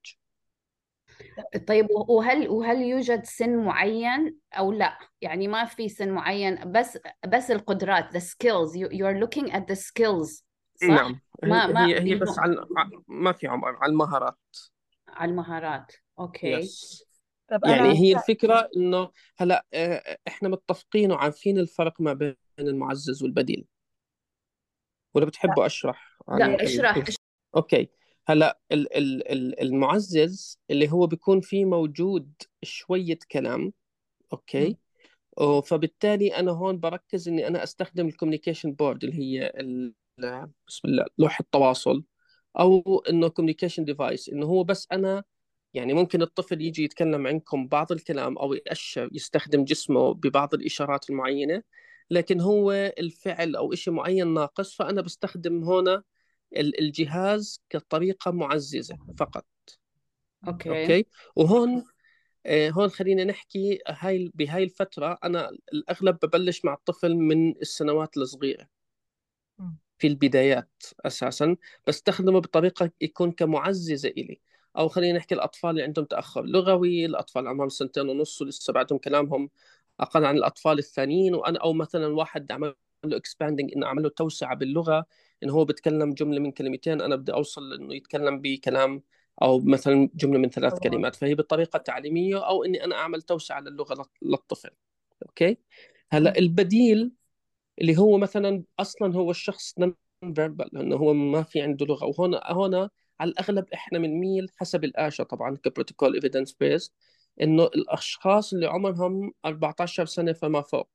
طيب 1.67 1.87
وهل 1.91 2.49
وهل 2.49 2.83
يوجد 2.83 3.25
سن 3.25 3.57
معين 3.57 4.39
أو 4.53 4.73
لا؟ 4.73 4.99
يعني 5.21 5.49
ما 5.49 5.65
في 5.65 5.89
سن 5.89 6.11
معين 6.11 6.73
بس 6.73 6.99
بس 7.29 7.51
القدرات 7.51 8.17
the 8.17 8.21
skills 8.21 8.77
you, 8.77 9.05
are 9.05 9.21
looking 9.25 9.53
at 9.53 9.63
the 9.73 9.77
skills 9.77 10.43
صح؟ 10.75 10.89
نعم. 10.89 11.21
ما 11.43 11.67
ما 11.67 11.87
هي 11.87 12.01
هي 12.01 12.15
بس 12.15 12.39
على 12.39 12.67
ما 13.09 13.33
في 13.33 13.47
عمر 13.47 13.77
على 13.77 13.93
المهارات. 13.93 14.39
على 15.09 15.31
المهارات. 15.31 15.93
okay. 16.19 16.47
yes 16.47 17.06
طب 17.51 17.61
يعني 17.65 17.89
هي 17.89 18.15
عايزة 18.15 18.19
الفكرة 18.19 18.71
إنه 18.77 19.11
هلأ 19.39 19.67
آه، 19.75 20.19
إحنا 20.29 20.49
متفقين 20.49 21.13
وعارفين 21.13 21.59
الفرق 21.59 22.01
ما 22.01 22.13
بين 22.13 22.37
المعزز 22.59 23.23
والبديل. 23.23 23.67
ولا 25.15 25.25
بتحبوا 25.25 25.67
أشرح 25.67 26.19
عن 26.29 26.39
لا 26.39 26.65
أشرح 26.65 26.97
ال... 26.97 27.05
okay. 27.57 27.89
هلأ 28.27 28.59
ال... 28.73 28.97
ال... 28.97 29.33
ال- 29.33 29.61
المعزز 29.63 30.61
اللي 30.71 30.93
هو 30.93 31.07
بيكون 31.07 31.41
فيه 31.41 31.65
موجود 31.65 32.33
شوية 32.63 33.19
كلام 33.31 33.73
أو 35.39 35.61
فبالتالي 35.61 36.37
أنا 36.37 36.53
هون 36.53 36.79
بركز 36.81 37.29
إني 37.29 37.47
أنا 37.47 37.63
أستخدم 37.63 38.07
ال 38.07 38.11
communication 38.11 38.73
board 38.73 39.05
اللي 39.05 39.17
هي 39.17 39.47
ال... 39.47 39.95
بسم 40.69 40.89
الله 40.89 41.05
لوحة 41.19 41.43
التواصل 41.43 42.05
أو 42.59 43.03
إنه 43.11 43.29
communication 43.29 43.85
device 43.85 44.29
إنه 44.29 44.47
هو 44.47 44.65
بس 44.65 44.89
أنا 44.93 45.25
يعني 45.77 45.93
ممكن 45.95 46.23
الطفل 46.23 46.63
يجي 46.63 46.85
يتكلم 46.85 47.27
عندكم 47.27 47.69
بعض 47.69 47.93
الكلام 47.93 48.39
أو 48.39 48.55
يأشر 48.55 49.09
يستخدم 49.13 49.65
جسمه 49.65 50.15
ببعض 50.15 50.55
الإشارات 50.55 51.11
المعينة 51.11 51.63
لكن 52.11 52.41
هو 52.41 52.73
الفعل 52.99 53.57
أو 53.57 53.73
إشي 53.73 53.91
معين 53.91 54.35
ناقص 54.35 54.77
فأنا 54.77 55.01
بستخدم 55.01 55.65
هنا 55.65 56.03
ال- 56.57 56.81
الجهاز 56.81 57.63
كطريقة 57.71 58.31
معززة 58.31 58.99
فقط. 59.19 59.47
okay. 60.49 60.69
okay؟ 60.69 61.07
وهون 61.37 61.85
آه، 62.47 62.71
هون 62.71 62.89
خلينا 62.89 63.25
نحكي 63.25 63.79
هاي 63.89 64.31
بهاي 64.35 64.63
الفترة 64.65 65.19
أنا 65.25 65.51
الأغلب 65.73 66.19
ببلش 66.23 66.65
مع 66.65 66.75
الطفل 66.75 67.15
من 67.15 67.51
السنوات 67.51 68.17
الصغيرة. 68.17 68.69
مم. 69.59 69.77
في 69.99 70.07
البدايات 70.07 70.83
أساسا 71.07 71.57
بستخدمه 71.87 72.41
بطريقة 72.41 72.91
يكون 73.01 73.33
كمعززة 73.33 74.09
إلي. 74.09 74.41
أو 74.79 74.89
خلينا 74.89 75.19
نحكي 75.19 75.35
الأطفال 75.35 75.71
اللي 75.71 75.83
عندهم 75.83 76.05
تأخر 76.05 76.45
لغوي 76.45 77.07
الأطفال 77.07 77.41
اللي 77.41 77.51
عمرهم 77.51 77.69
سنتين 77.69 78.09
ونص 78.09 78.43
ولسه 78.43 78.73
بعدهم 78.73 78.99
كلامهم 78.99 79.51
أقل 80.01 80.25
عن 80.25 80.37
الأطفال 80.37 80.79
الثانيين. 80.79 81.35
وأنا 81.35 81.59
أو 81.59 81.73
مثلا 81.73 82.07
واحد 82.07 82.53
عمل 82.53 82.75
له 83.05 83.17
expanding 83.17 83.73
إنه 83.77 83.87
أعمل 83.87 84.03
له 84.03 84.09
توسعة 84.09 84.55
باللغة 84.55 85.07
إنه 85.43 85.53
هو 85.53 85.65
بيتكلم 85.65 86.15
جملة 86.15 86.41
من 86.41 86.53
كلمتين 86.53 87.01
أنا 87.01 87.17
بدي 87.17 87.33
أوصل 87.33 87.73
إنه 87.73 87.95
يتكلم 87.95 88.41
بكلام 88.41 89.03
أو 89.43 89.61
مثلا 89.61 90.11
جملة 90.15 90.39
من 90.39 90.51
ثلاث 90.51 90.79
كلمات. 90.79 91.17
فهي 91.17 91.35
بطريقة 91.35 91.79
تعليمية 91.79 92.47
أو 92.49 92.65
إني 92.65 92.85
أنا 92.85 92.97
أعمل 92.97 93.23
توسعة 93.23 93.61
للغة 93.61 94.07
للطفل. 94.23 94.71
okay؟ 95.27 95.57
هلأ. 96.11 96.39
البديل 96.39 97.13
اللي 97.81 97.99
هو 97.99 98.19
مثلا 98.19 98.63
أصلا 98.81 99.17
هو 99.17 99.31
الشخص 99.31 99.79
non-verbal 99.79 100.69
لأنه 100.73 100.97
هو 100.97 101.13
ما 101.15 101.43
في 101.43 101.63
عنده 101.63 101.87
لغة. 101.87 102.07
وهون 102.07 102.35
هون 102.45 102.89
على 103.21 103.31
الأغلب 103.31 103.67
إحنا 103.75 103.99
بنميل 103.99 104.51
حسب 104.57 104.85
ال 104.85 104.93
ASHA 104.93 105.25
طبعا 105.25 105.57
كبروتوكول 105.57 106.15
evidence 106.15 106.53
based 106.53 106.93
إنه 107.43 107.65
الأشخاص 107.65 108.53
اللي 108.53 108.67
عمرهم 108.67 109.33
14 109.45 110.07
سنة 110.07 110.33
فما 110.33 110.61
فوق. 110.63 110.89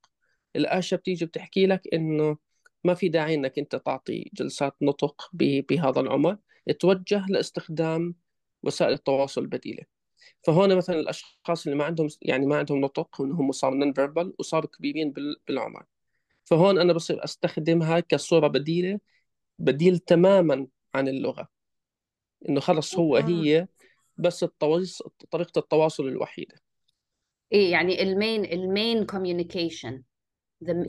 الاشا 0.55 0.97
بتيجي 0.97 1.25
بتحكي 1.25 1.65
لك 1.65 1.81
إنه 1.93 2.37
ما 2.83 2.93
في 2.93 3.09
داعي 3.09 3.33
إنك 3.35 3.59
أنت 3.59 3.75
تعطي 3.75 4.29
جلسات 4.33 4.75
نطق 4.81 5.29
بهذا 5.33 5.99
العمر. 5.99 6.37
توجه 6.79 7.25
لاستخدام 7.29 8.15
وسائل 8.63 8.93
التواصل 8.93 9.41
البديلة. 9.41 9.83
فهون 10.43 10.75
مثلا 10.75 10.99
الأشخاص 10.99 11.65
اللي 11.67 11.77
ما 11.77 11.83
عندهم 11.85 12.07
يعني 12.21 12.45
ما 12.45 12.57
عندهم 12.57 12.81
نطق 12.81 13.21
وانهم 13.21 13.51
صاروا 13.51 13.77
نون 13.77 13.93
فيربال 13.93 14.33
وصاروا 14.39 14.69
كبيرين 14.69 15.11
بال- 15.11 15.35
بالعمر. 15.47 15.83
فهون 16.43 16.79
أنا 16.79 16.93
بصير 16.93 17.23
أستخدمها 17.23 17.99
كصورة 17.99 18.47
بديلة 18.47 18.99
بديل 19.59 19.99
تماما 19.99 20.67
عن 20.95 21.07
اللغة. 21.07 21.60
إنه 22.49 22.59
خلص 22.59 22.95
هو 22.95 23.17
مم. 23.17 23.25
هي 23.25 23.67
بس 24.17 24.43
التواصل 24.43 25.09
طريقة 25.31 25.59
التواصل 25.59 26.07
الوحيدة. 26.07 26.55
إيه 27.51 27.71
يعني 27.71 28.01
ال 28.03 28.12
main 28.12 28.45
ال 28.45 28.58
main 28.58 29.07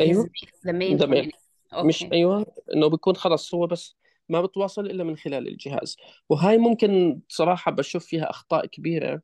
أيوه. 0.00 0.25
the 0.66 0.73
main 0.73 0.97
ده 0.97 1.06
ما- 1.06 1.23
communication. 1.23 1.85
مش 1.85 2.02
okay. 2.02 2.14
أيوه 2.14 2.47
إنه 2.75 2.87
بيكون 2.87 3.16
خلص 3.16 3.54
هو 3.54 3.66
بس 3.66 3.97
ما 4.28 4.42
بتواصل 4.42 4.87
إلا 4.87 5.04
من 5.04 5.16
خلال 5.16 5.49
الجهاز. 5.49 5.97
وهاي 6.28 6.59
ممكن 6.59 7.21
صراحة 7.28 7.73
بشوف 7.73 8.06
فيها 8.06 8.30
أخطاء 8.30 8.66
كبيرة. 8.66 9.12
مم. 9.12 9.23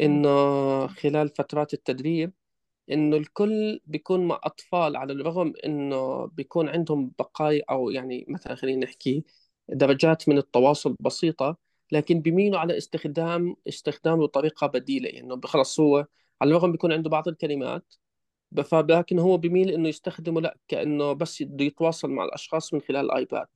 إنه 0.00 0.86
خلال 0.86 1.28
فترات 1.28 1.74
التدريب 1.74 2.32
إنه 2.90 3.16
الكل 3.16 3.80
بيكون 3.86 4.26
مع 4.28 4.40
أطفال 4.44 4.96
على 4.96 5.12
الرغم 5.12 5.52
إنه 5.64 6.26
بيكون 6.26 6.68
عندهم 6.68 7.12
بقايا 7.18 7.62
أو 7.70 7.90
يعني 7.90 8.24
مثلا 8.28 8.54
خلينا 8.54 8.84
نحكي 8.86 9.24
درجات 9.68 10.28
من 10.28 10.38
التواصل 10.38 10.96
بسيطة 11.00 11.56
لكن 11.92 12.20
بيميلوا 12.20 12.58
على 12.58 12.78
استخدام 12.78 13.56
استخدامه 13.68 14.22
بطريقة 14.22 14.66
بديلة 14.66 15.10
انه 15.10 15.36
بخلص 15.36 15.80
هو 15.80 16.06
على 16.42 16.50
الرغم 16.50 16.72
بيكون 16.72 16.92
عنده 16.92 17.10
بعض 17.10 17.28
الكلمات 17.28 17.94
لكن 18.72 19.18
هو 19.18 19.36
بيميل 19.36 19.70
إنه 19.70 19.88
يستخدمه 19.88 20.40
لأ 20.40 20.56
كأنه 20.68 21.12
بس 21.12 21.42
بده 21.42 21.64
يتواصل 21.64 22.10
مع 22.10 22.24
الأشخاص 22.24 22.74
من 22.74 22.80
خلال 22.80 23.04
الآيباد 23.06 23.46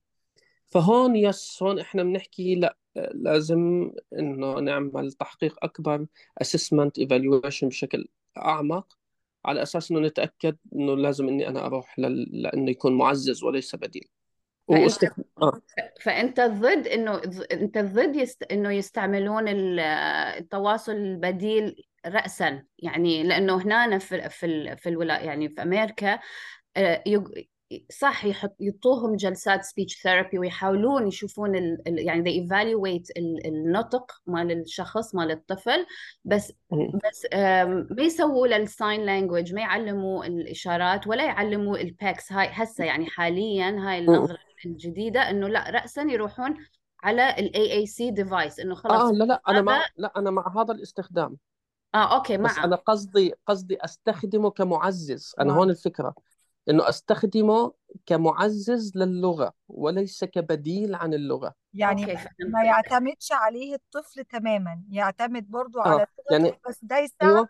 فهون 0.67 1.17
يس 1.17 1.63
هون 1.63 1.79
إحنا 1.79 2.03
بنحكي 2.03 2.55
لأ 2.55 2.77
لازم 2.97 3.91
إنه 4.13 4.61
نعمل 4.61 5.13
تحقيق 5.13 5.57
أكبر 5.63 6.07
assessment 6.45 7.05
evaluation 7.05 7.65
بشكل 7.65 8.09
أعمق 8.37 8.99
على 9.45 9.63
أساس 9.63 9.91
إنه 9.91 10.01
نتأكد 10.01 10.57
إنه 10.75 10.97
لازم 10.97 11.29
إني 11.29 11.49
أنا 11.49 11.67
أروح. 11.67 11.99
لأنه 11.99 12.71
يكون 12.71 12.93
معزز 12.99 13.45
وليس 13.45 13.77
بديل 13.77 14.09
آه. 15.43 15.61
فأنت 16.01 16.41
ضد 16.41 16.87
إنه 16.87 17.21
أنت 17.53 17.79
ضد 17.79 18.17
يست... 18.17 18.43
إنه 18.43 18.71
يستعملون 18.73 19.49
ال- 19.49 19.81
التواصل 20.39 20.93
البديل 20.93 21.85
رأسا. 22.07 22.63
يعني 22.79 23.23
لأنه 23.23 23.57
هنا 23.63 23.99
في 23.99 24.29
في 24.31 24.47
ال- 24.47 24.79
في 24.79 24.89
الولايات 24.89 25.25
يعني 25.25 25.49
في 25.49 25.63
أمريكا 25.63 26.19
آه، 26.77 27.03
صح 27.93 28.25
يحط 28.25 28.57
يعطوهم 28.61 29.17
جلسات 29.17 29.65
speech 29.65 30.03
therapy 30.03 30.39
ويحاولون 30.39 31.09
يشوفون 31.09 31.57
ال... 31.57 31.83
ال- 31.89 31.99
يعني 32.07 32.25
they 32.25 32.47
evaluate 32.49 33.11
ال- 33.17 33.47
النطق 33.47 34.13
مال 34.27 34.53
الشخص 34.61 35.15
مال 35.15 35.31
الطفل 35.31 35.87
بس 36.25 36.53
بس 37.09 37.27
ما 37.91 38.03
يسووا 38.03 38.47
له 38.47 38.57
ال 38.57 38.66
sign 38.66 39.01
language 39.07 39.55
ما 39.55 39.61
يعلموا 39.61 40.25
الإشارات 40.25 41.07
ولا 41.07 41.25
يعلموا 41.25 41.77
ال 41.77 41.88
PECS 41.88 42.33
هاي 42.33 42.49
هسه 42.53 42.85
يعني 42.85 43.07
حاليا 43.07 43.77
هاي 43.81 43.99
النظرة 43.99 44.39
الجديدة 44.67 45.31
إنه 45.31 45.49
لا 45.49 45.71
راسا 45.71 46.03
يروحون 46.03 46.55
على 47.03 47.31
ال 47.31 47.73
AAC 47.73 48.11
device 48.11 48.61
إنه 48.61 48.73
آه 48.73 48.79
خلص 48.79 49.11
لا 49.13 49.25
لا 49.25 49.43
أنا 49.49 49.61
مع 49.61 49.87
لا 49.97 50.13
أنا 50.17 50.31
مع 50.31 50.63
هذا 50.63 50.73
الاستخدام. 50.73 51.37
آه 51.95 52.17
okay 52.17 52.37
بس 52.37 52.59
أنا 52.59 52.77
قصدي 52.77 53.35
قصدي 53.47 53.79
أستخدمه 53.85 54.51
كمعزز. 54.51 55.35
أنا 55.41 55.53
هون 55.53 55.71
الفكرة 55.71 56.15
إنه 56.69 56.89
أستخدمه 56.89 57.73
كمعزز 58.07 58.97
للغة 58.97 59.53
وليس 59.69 60.25
كبديل 60.25 60.95
عن 60.95 61.15
اللغة. 61.15 61.55
يعني 61.75 62.19
ما 62.41 62.65
يعتمدش 62.65 63.33
عليه 63.33 63.75
الطفل 63.75 64.25
تماما 64.25 64.83
يعتمد 64.91 65.51
برضو 65.51 65.81
على 65.81 66.03
آه 66.03 66.07
يعني 66.31 66.49
لغته 66.49 66.61
بس 66.69 66.85
ده 66.85 66.99
يساعد 66.99 67.35
أيوه. 67.35 67.49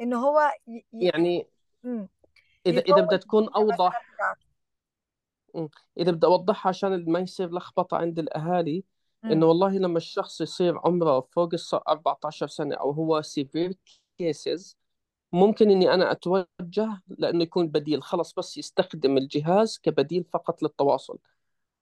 ان 0.00 0.12
هو 0.12 0.52
ي... 0.68 0.84
يعني 0.92 1.48
مم. 1.84 2.08
إذا 2.66 2.80
إذا 2.80 3.00
بدها 3.00 3.18
تكون 3.18 3.48
أوضح 3.48 4.02
إذا 5.98 6.12
بدي 6.12 6.26
أوضحها 6.26 6.68
عشان 6.68 7.10
ما 7.10 7.18
يصير 7.18 7.50
لخبطة 7.52 7.96
عند 7.96 8.18
الأهالي 8.18 8.84
إنه 9.24 9.34
مم. 9.34 9.42
والله 9.42 9.78
لما 9.78 9.96
الشخص 9.96 10.40
يصير 10.40 10.78
عمره 10.84 11.20
فوق 11.20 11.54
ال 11.54 11.80
14 11.88 12.46
سنة 12.46 12.74
أو 12.74 12.90
هو 12.90 13.22
severe 13.22 13.74
cases 14.18 14.76
ممكن 15.32 15.70
إني 15.70 15.94
أنا 15.94 16.12
أتوجه 16.12 17.02
لأنه 17.18 17.42
يكون 17.42 17.68
بديل 17.68 18.02
خلص 18.02 18.34
بس 18.34 18.58
يستخدم 18.58 19.16
الجهاز 19.16 19.78
كبديل 19.78 20.24
فقط 20.24 20.62
للتواصل 20.62 21.18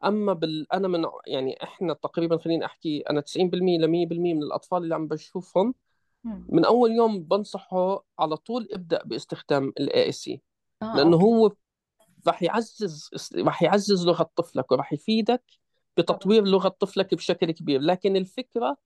أما 0.04 0.32
بال... 0.32 0.72
أنا 0.72 0.88
من 0.88 1.06
يعني 1.26 1.62
إحنا 1.62 1.94
تقريبا 1.94 2.38
خليني 2.38 2.64
أحكي 2.64 3.00
أنا 3.10 3.20
90% 3.20 3.78
ل 3.78 3.88
100% 3.88 4.34
من 4.34 4.42
الأطفال 4.42 4.82
اللي 4.82 4.94
عم 4.94 5.08
بشوفهم. 5.08 5.74
من 6.24 6.64
أول 6.64 6.90
يوم 6.92 7.22
بنصحه 7.22 8.04
على 8.18 8.36
طول 8.36 8.68
ابدأ 8.72 9.02
باستخدام 9.04 9.72
ال 9.80 9.90
AAC 9.90 10.38
آه 10.82 10.96
لأنه 10.96 11.16
أوكي 11.16 11.24
هو 11.24 11.52
راح 12.26 12.42
يعزز 12.42 13.10
راح 13.36 13.62
يعزز 13.62 14.06
لغة 14.06 14.30
طفلك 14.36 14.72
وراح 14.72 14.92
يفيدك 14.92 15.44
بتطوير 15.96 16.44
لغة 16.44 16.68
طفلك 16.68 17.14
بشكل 17.14 17.50
كبير. 17.50 17.80
لكن 17.80 18.16
الفكرة 18.16 18.76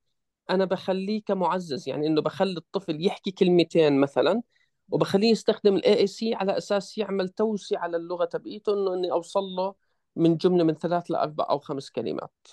أنا 0.51 0.65
بخليه 0.65 1.23
كمعزز 1.23 1.89
يعني 1.89 2.07
إنه 2.07 2.23
بخلي 2.23 2.57
الطفل 2.57 3.07
يحكي 3.07 3.31
كلمتين 3.31 4.01
مثلا 4.01 4.43
وبخليه 4.91 5.31
يستخدم 5.31 5.77
ال 5.77 5.99
AAC 5.99 6.35
على 6.35 6.59
أساس 6.59 6.99
يعمل 6.99 7.29
توسعة 7.29 7.89
للغة 7.89 8.25
تبعيته 8.25 8.73
إنه 8.75 8.95
إني 8.95 9.13
أوصل 9.13 9.43
له 9.43 9.75
من 10.17 10.37
جملة 10.37 10.65
من 10.65 10.75
ثلاث 10.75 11.11
لأربع 11.11 11.47
أو 11.51 11.59
خمس 11.59 11.91
كلمات. 11.91 12.49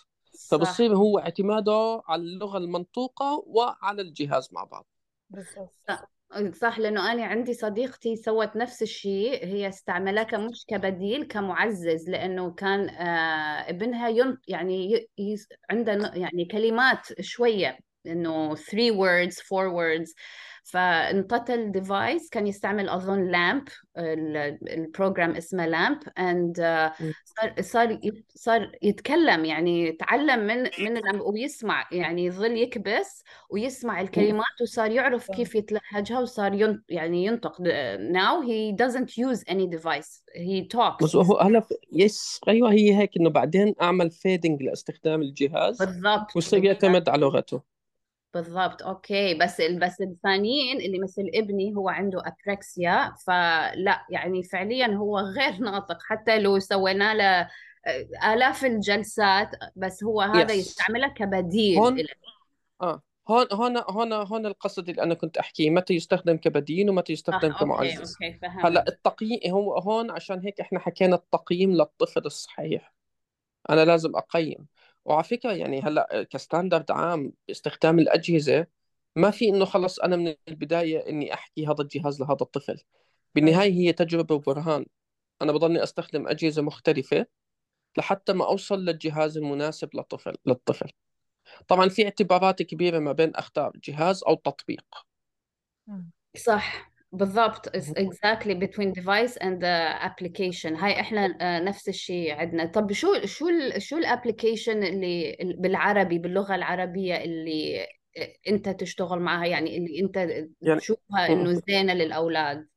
فبصير 0.49 0.95
هو 0.95 1.19
اعتماده 1.19 2.01
على 2.07 2.21
اللغة 2.21 2.57
المنطوقة 2.57 3.43
وعلى 3.47 4.01
الجهاز 4.01 4.49
مع 4.51 4.63
بعض. 4.63 4.85
بالظبط 5.29 5.73
صح 6.53 6.79
لأنه 6.79 7.11
أنا 7.11 7.25
عندي 7.25 7.53
صديقتي 7.53 8.15
سوت 8.15 8.55
نفس 8.55 8.81
الشيء 8.81 9.45
هي 9.45 9.67
استعملتها 9.69 10.39
مش 10.39 10.65
كبديل 10.67 11.23
كمعزز 11.23 12.09
لأنه 12.09 12.51
كان 12.51 12.89
آه 12.89 13.69
ابنها 13.69 14.09
ين 14.09 14.37
يعني. 14.47 15.07
عنده 15.69 16.11
يعني 16.15 16.45
كلمات 16.45 17.21
شوية 17.21 17.77
إنه 18.05 18.55
three 18.55 18.91
words 18.91 19.35
four 19.35 19.69
words. 19.69 20.13
فانطت 20.63 21.49
ال 21.49 21.61
device 21.61 22.29
كان 22.29 22.47
يستعمل 22.47 22.89
أظن 22.89 23.31
LAMP 23.31 23.63
ال 23.97 24.14
program 24.14 25.31
اسمه 25.31 25.65
LAMP 25.65 25.97
م. 26.17 26.53
صار 27.25 27.53
صار 27.61 27.99
صار 28.35 28.71
يتكلم 28.81 29.45
يعني 29.45 29.91
تعلم 29.91 30.39
من 30.39 30.57
من 30.57 30.93
لما 30.93 31.21
ويسمع 31.21 31.87
يعني 31.91 32.25
يظل 32.25 32.57
يكبس 32.57 33.23
ويسمع 33.49 34.01
الكلمات 34.01 34.61
وصار 34.61 34.91
يعرف 34.91 35.31
كيف 35.31 35.55
يتلهجها 35.55 36.19
وصار 36.19 36.53
ين 36.53 36.83
يعني 36.89 37.25
ينطق. 37.25 37.57
Now 37.97 38.41
he 38.41 38.71
doesn't 38.85 39.17
use 39.17 39.43
any 39.49 39.67
device. 39.67 40.23
He 40.35 40.67
talks. 40.67 41.03
بس 41.03 41.15
هو 41.15 41.37
هلا 41.37 41.63
yes 41.91 42.39
أيوه 42.47 42.71
هي 42.71 42.97
هيك 42.97 43.17
إنه 43.17 43.29
بعدين 43.29 43.75
أعمل 43.81 44.11
fading 44.11 44.63
لاستخدام 44.63 45.21
الجهاز 45.21 45.77
بالضبط. 45.77 46.35
ويصير 46.35 46.65
يعتمد 46.65 47.09
على 47.09 47.21
لغته. 47.21 47.72
بالضبط 48.33 48.83
أوكي. 48.83 49.33
بس 49.33 49.61
بس 49.61 50.01
الثانيين 50.01 50.81
اللي 50.81 50.99
مثل 50.99 51.29
ابني 51.33 51.75
هو 51.75 51.89
عنده 51.89 52.23
apraxia 52.25 53.13
فلا 53.27 54.05
يعني 54.09 54.43
فعليا 54.43 54.87
هو 54.87 55.19
غير 55.19 55.57
ناطق. 55.57 55.97
حتى 56.01 56.39
لو 56.39 56.59
سوينا 56.59 57.13
له 57.13 57.49
آه، 57.85 58.33
آلاف 58.33 58.65
الجلسات 58.65 59.49
بس 59.75 60.03
هو 60.03 60.21
هذا 60.21 60.53
yes 60.53 60.67
يستعملها 60.67 61.07
كبديل 61.07 61.79
هون 61.79 61.97
له 61.97 62.07
آه 62.81 63.01
هون 63.29 63.47
هون 63.53 63.77
هون 63.77 64.13
هون 64.13 64.45
القصد 64.45 64.89
اللي 64.89 65.03
أنا 65.03 65.13
كنت 65.13 65.37
أحكيه. 65.37 65.69
متى 65.69 65.93
يستخدم 65.93 66.37
كبديل 66.37 66.89
ومتى 66.89 67.13
يستخدم 67.13 67.51
أوكي 67.51 67.59
كمعزز 67.59 68.17
أوكي 68.23 68.39
هلأ 68.43 68.61
فهمت 68.61 68.87
التقييم 68.87 69.39
هو 69.47 69.77
هون 69.77 70.11
عشان 70.11 70.39
هيك 70.39 70.59
إحنا 70.61 70.79
حكينا 70.79 71.15
التقييم 71.15 71.71
للطفل 71.71 72.25
الصحيح. 72.25 72.93
أنا 73.69 73.85
لازم 73.85 74.15
أقيم. 74.15 74.67
وعلى 75.05 75.23
فكرة 75.23 75.51
يعني 75.51 75.81
هلأ 75.81 76.27
ك 76.31 76.38
standard 76.38 76.91
عام 76.91 77.33
باستخدام 77.47 77.99
الأجهزة 77.99 78.67
ما 79.15 79.31
في 79.31 79.49
إنه 79.49 79.65
خلص 79.65 79.99
أنا 79.99 80.15
من 80.15 80.35
البداية 80.47 81.09
إني 81.09 81.33
أحكي 81.33 81.67
هذا 81.67 81.81
الجهاز 81.81 82.21
لهذا 82.21 82.37
الطفل. 82.41 82.81
بالنهاية 83.35 83.71
هي 83.71 83.93
تجربة 83.93 84.35
وبرهان 84.35 84.85
أنا 85.41 85.51
بضلني 85.51 85.83
أستخدم 85.83 86.27
أجهزة 86.27 86.61
مختلفة 86.61 87.25
لحتى 87.97 88.33
ما 88.33 88.45
أوصل 88.45 88.85
للجهاز 88.85 89.37
المناسب 89.37 89.89
للطفل 89.95 90.35
للطفل 90.45 90.91
طبعا 91.67 91.89
في 91.89 92.03
اعتبارات 92.03 92.61
كبيرة 92.61 92.99
ما 92.99 93.11
بين 93.11 93.35
أختار 93.35 93.71
جهاز 93.83 94.23
أو 94.23 94.35
تطبيق. 94.35 94.85
صح 96.37 96.92
بالضبط 97.13 97.69
It's 97.77 97.91
exactly 97.97 98.53
between 98.55 98.91
device 98.93 99.37
and 99.37 99.59
the 99.61 100.03
application. 100.09 100.83
هاي 100.83 100.99
إحنا 100.99 101.37
آه، 101.41 101.59
نفس 101.59 101.89
الشيء 101.89 102.33
عندنا. 102.33 102.65
طب 102.65 102.91
شو 102.91 103.25
شو 103.25 103.49
ال 103.49 103.81
شو 103.81 103.97
الابلكيشن 103.97 104.83
اللي 104.83 105.37
بالعربي 105.59 106.17
باللغة 106.17 106.55
العربية 106.55 107.15
اللي 107.23 107.81
آه، 108.17 108.33
أنت 108.47 108.69
تشتغل 108.69 109.19
معها؟ 109.19 109.45
يعني 109.45 109.77
اللي 109.77 109.99
أنت 109.99 110.15
يعني 110.61 110.79
تشوفها 110.79 111.27
إنه 111.27 111.53
زينة 111.67 111.93
للأولاد. 111.93 112.67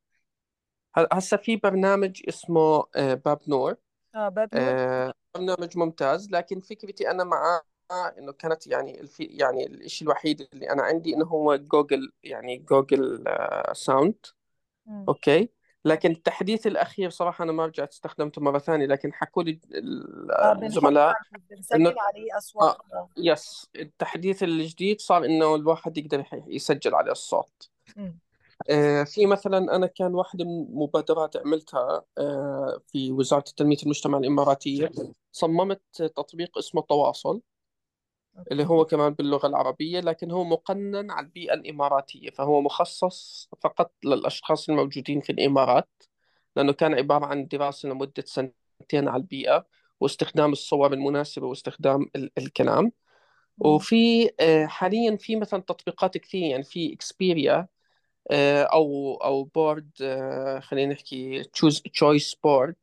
ه- 0.99 1.09
هسه 1.13 1.37
في 1.37 1.57
برنامج 1.57 2.23
اسمه 2.29 2.85
آه، 2.97 3.15
باب 3.15 3.39
نور. 3.49 3.77
آه 4.15 4.29
باب 4.29 4.49
نور. 4.55 4.65
آه، 4.65 5.13
برنامج 5.35 5.79
ممتاز 5.79 6.31
لكن 6.31 6.61
فكرتي 6.61 7.11
أنا 7.11 7.25
معاه 7.25 7.61
إنه 7.91 8.33
كانت 8.33 8.67
يعني 8.67 9.01
الفي 9.01 9.25
يعني 9.25 9.67
الشيء 9.67 10.09
الوحيد 10.09 10.49
اللي 10.53 10.71
أنا 10.71 10.83
عندي 10.83 11.15
إنه 11.15 11.25
هو 11.25 11.57
جوجل 11.57 12.13
يعني 12.23 12.57
جوجل 12.57 13.25
آه، 13.27 13.73
sound. 13.73 14.27
مم. 14.87 15.05
أوكي. 15.09 15.49
لكن 15.85 16.11
التحديث 16.11 16.67
الأخير 16.67 17.11
صراحة 17.11 17.45
أنا 17.45 17.53
ما 17.53 17.67
رجعت 17.67 17.93
استخدمته 17.93 18.43
مرة 18.43 18.59
ثانية 18.59 18.87
لكن 18.87 19.13
حكوا 19.13 19.43
لي 19.43 19.61
آه 20.33 20.53
بنحط 20.53 20.63
الزملاء 20.63 21.15
بنسجل 21.51 21.95
عليه 21.99 22.39
أصوات. 22.39 22.77
آه 22.93 23.09
يس 23.17 23.69
التحديث 23.77 24.43
الجديد 24.43 25.01
صار 25.01 25.25
إنه 25.25 25.55
الواحد 25.55 25.99
يقدر 25.99 26.25
يسجل 26.47 26.95
عليه 26.95 27.13
الصوت. 27.13 27.71
مم. 27.97 28.19
آه، 28.71 29.05
في 29.05 29.27
مثلا 29.27 29.77
أنا 29.77 29.87
كان 29.87 30.15
واحدة 30.15 30.45
من 30.45 30.51
المبادرات 30.51 31.37
عملتها 31.37 32.05
آه، 32.19 32.81
في 32.87 33.13
وزارة 33.13 33.45
التنمية 33.49 33.77
المجتمع 33.83 34.19
الإماراتية 34.19 34.91
صممت 35.33 35.83
تطبيق 35.97 36.59
اسمه 36.59 36.83
تواصل. 36.83 37.41
اللي 38.53 38.65
هو 38.65 38.85
كمان 38.85 39.13
باللغة 39.15 39.47
العربية 39.47 40.01
لكن 40.01 40.31
هو 40.31 40.45
مقنن 40.45 41.11
على 41.11 41.27
البيئة 41.27 41.55
الإماراتية 41.55 42.31
فهو 42.31 42.61
مخصص 42.61 43.49
فقط 43.61 43.93
للأشخاص 44.05 44.69
الموجودين 44.69 45.21
في 45.21 45.31
الإمارات 45.33 45.89
لأنه 46.57 46.73
كان 46.73 46.95
عبارة 46.95 47.27
عن 47.27 47.47
دراسة 47.49 47.89
لمدة 47.89 48.25
سنتين 48.27 49.09
على 49.09 49.17
البيئة 49.23 49.67
واستخدام 50.01 50.53
الصور 50.53 50.93
المناسبة 50.93 51.47
واستخدام 51.47 52.11
ال- 52.17 52.31
الكلام. 52.39 52.93
وفي 53.61 54.31
آه، 54.41 54.67
حاليا 54.67 55.17
في 55.17 55.37
مثلا 55.37 55.61
تطبيقات 55.63 56.19
كثير 56.19 56.43
يعني 56.51 56.65
في 56.65 56.93
Expiria 56.95 57.69
آه، 58.31 58.63
أو 58.65 59.17
أو 59.25 59.45
board 59.45 59.91
آه، 60.03 60.61
خلينا 60.61 60.93
نحكي 60.95 61.45
choose 61.45 61.83
choice 61.83 62.35
board 62.45 62.77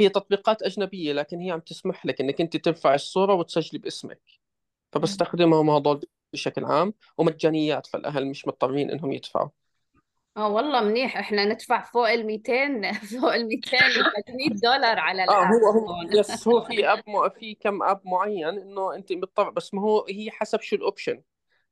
هي 0.00 0.08
تطبيقات 0.08 0.62
أجنبية 0.62 1.12
لكن 1.12 1.40
هي 1.40 1.50
عم 1.50 1.60
تسمح 1.60 2.06
لك 2.06 2.20
إنك 2.20 2.40
أنت 2.40 2.56
ترفع 2.56 2.94
الصورة 2.94 3.34
وتسجلي 3.34 3.78
باسمك. 3.80 4.37
فبستخدمهم 4.92 5.70
هذول 5.70 6.00
بشكل 6.32 6.64
عام 6.64 6.94
ومجانيات 7.18 7.86
فالأهل 7.86 8.26
مش 8.26 8.46
مضطرين 8.46 8.90
إنهم 8.90 9.12
يدفعوا. 9.12 9.48
آه 10.36 10.48
والله 10.48 10.80
منيح. 10.80 11.16
إحنا 11.18 11.44
ندفع 11.44 11.82
فوق 11.82 12.10
ال 12.10 12.26
200 12.26 12.92
فوق 13.20 13.34
ال 13.34 13.48
200 13.48 13.76
و 13.76 14.02
300 14.26 14.60
دولار 14.62 14.98
على 14.98 15.22
آه 15.28 15.44
هو 15.44 15.70
هو 15.70 16.02
yes 16.02 16.48
هو 16.48 16.64
في 16.64 16.92
app 16.92 17.02
م... 17.06 17.28
في 17.28 17.54
كم 17.54 17.82
app 17.82 18.00
معين 18.04 18.48
إنه 18.48 18.94
أنت 18.94 19.12
مضطر 19.12 19.50
بس 19.50 19.74
ما 19.74 19.82
هو 19.82 20.06
هي 20.08 20.30
حسب 20.30 20.60
شو 20.60 20.76
ال 20.76 20.83
option 20.83 21.22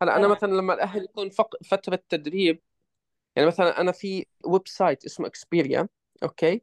هلأ 0.02 0.16
أنا 0.16 0.26
آه. 0.26 0.28
مثلا 0.28 0.52
لما 0.52 0.74
الأهل 0.74 1.04
يكون 1.04 1.30
فق... 1.30 1.56
فترة 1.64 2.02
تدريب 2.08 2.62
يعني 3.36 3.48
مثلا 3.48 3.80
أنا 3.80 3.92
في 3.92 4.26
website 4.44 5.04
اسمه 5.04 5.26
Expiria 5.26 5.88
أوكي. 6.22 6.62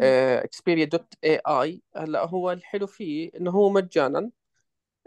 Expiria 0.00 0.84
dot 0.84 1.14
AI 1.24 1.82
هلأ 1.96 2.26
هو 2.26 2.52
الحلو 2.52 2.86
فيه 2.86 3.30
إنه 3.36 3.50
هو 3.50 3.70
مجانا 3.70 4.18
آه، 4.18 4.30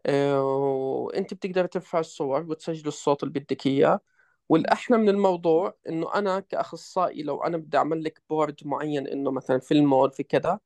وأنت 0.10 1.34
بتقدر 1.34 1.66
ترفع 1.66 2.00
الصور 2.00 2.46
وتسجل 2.50 2.88
الصوت 2.88 3.24
اللي 3.24 3.40
بدك 3.40 3.68
إياه. 3.68 4.00
والأحلى 4.50 4.98
من 4.98 5.10
الموضوع 5.10 5.78
إنه 5.90 6.16
أنا 6.16 6.40
كأخصائي 6.40 7.24
لو 7.24 7.44
أنا 7.44 7.58
بدي 7.58 7.78
أعمل 7.78 8.04
لك 8.04 8.22
board 8.30 8.56
معين 8.66 9.08
إنه 9.08 9.32
مثلا 9.32 9.60
في 9.60 9.74
المول 9.74 10.12
في 10.12 10.24
كذا 10.24 10.60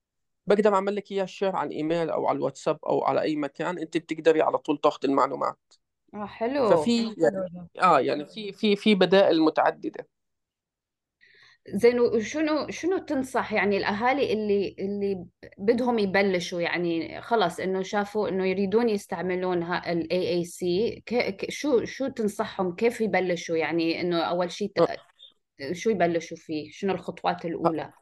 بقدر 0.47 0.75
أعمل 0.75 0.95
لك 0.95 1.11
إياه 1.11 1.25
شير 1.25 1.55
على 1.55 1.67
الإيميل 1.67 2.09
أو 2.09 2.27
على 2.27 2.35
الواتساب 2.35 2.79
أو 2.85 3.03
على 3.03 3.21
أي 3.21 3.35
مكان 3.35 3.77
أنت 3.77 3.97
بتقدري 3.97 4.41
على 4.41 4.57
طول 4.57 4.77
تاخذ 4.77 4.99
المعلومات. 5.03 5.57
آه 6.13 6.25
حلو. 6.25 6.69
ففي 6.69 7.15
يعني 7.17 7.69
آه 7.81 7.99
يعني 7.99 8.25
في 8.25 8.51
في 8.51 8.75
في 8.75 8.95
بدائل 8.95 9.41
متعددة. 9.41 10.07
زين 11.67 11.99
وشنو 11.99 12.67
شنو 12.69 12.97
تنصح 12.97 13.53
يعني 13.53 13.77
الأهالي 13.77 14.33
اللي 14.33 14.75
اللي 14.79 15.25
بدهم 15.57 15.99
يبلشوا؟ 15.99 16.61
يعني 16.61 17.21
خلص 17.21 17.59
إنه 17.59 17.81
شافوا 17.81 18.29
إنه 18.29 18.45
يريدون 18.45 18.89
يستعملون 18.89 19.63
ها 19.63 19.91
ال 19.91 20.07
AAC 20.13 20.59
ك- 21.05 21.35
ك- 21.37 21.51
شو 21.51 21.85
شو 21.85 22.07
تنصحهم؟ 22.07 22.75
كيف 22.75 23.01
يبلشوا؟ 23.01 23.57
يعني 23.57 24.01
إنه 24.01 24.19
أول 24.21 24.51
شيء 24.51 24.71
شو 25.73 25.89
يبلشوا 25.89 26.37
فيه؟ 26.37 26.71
شنو 26.71 26.93
الخطوات 26.93 27.45
الأولى؟ 27.45 27.93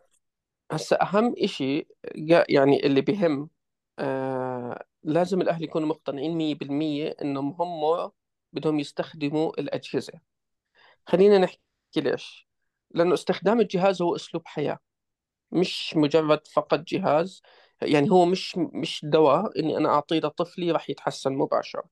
هسا 0.72 1.02
أهم 1.02 1.36
إشي 1.38 1.88
جا- 2.16 2.46
يعني 2.50 2.86
اللي 2.86 3.02
بهم 3.02 3.50
آه 4.00 4.84
لازم 5.04 5.42
الأهل 5.42 5.64
يكونوا 5.64 5.88
مقتنعين 5.88 6.38
مية 6.38 6.56
بالمية 6.56 7.16
إنهم 7.22 7.56
هم 7.62 8.12
بدهم 8.54 8.80
يستخدموا 8.80 9.60
الأجهزة. 9.60 10.14
خلينا 11.08 11.38
نحكي 11.38 11.62
ليش. 11.98 12.47
لأنه 12.92 13.14
استخدام 13.14 13.60
الجهاز 13.60 14.02
هو 14.02 14.16
أسلوب 14.16 14.48
حياة 14.48 14.80
مش 15.52 15.96
مجرد 15.98 16.48
فقط 16.48 16.80
جهاز. 16.80 17.42
يعني 17.82 18.12
هو 18.12 18.26
مش 18.26 18.58
مش 18.58 19.02
دواء 19.06 19.60
إني 19.60 19.78
أنا 19.78 19.90
أعطيه 19.90 20.20
لطفلي 20.20 20.72
راح 20.72 20.90
يتحسن 20.90 21.34
مباشرة. 21.34 21.84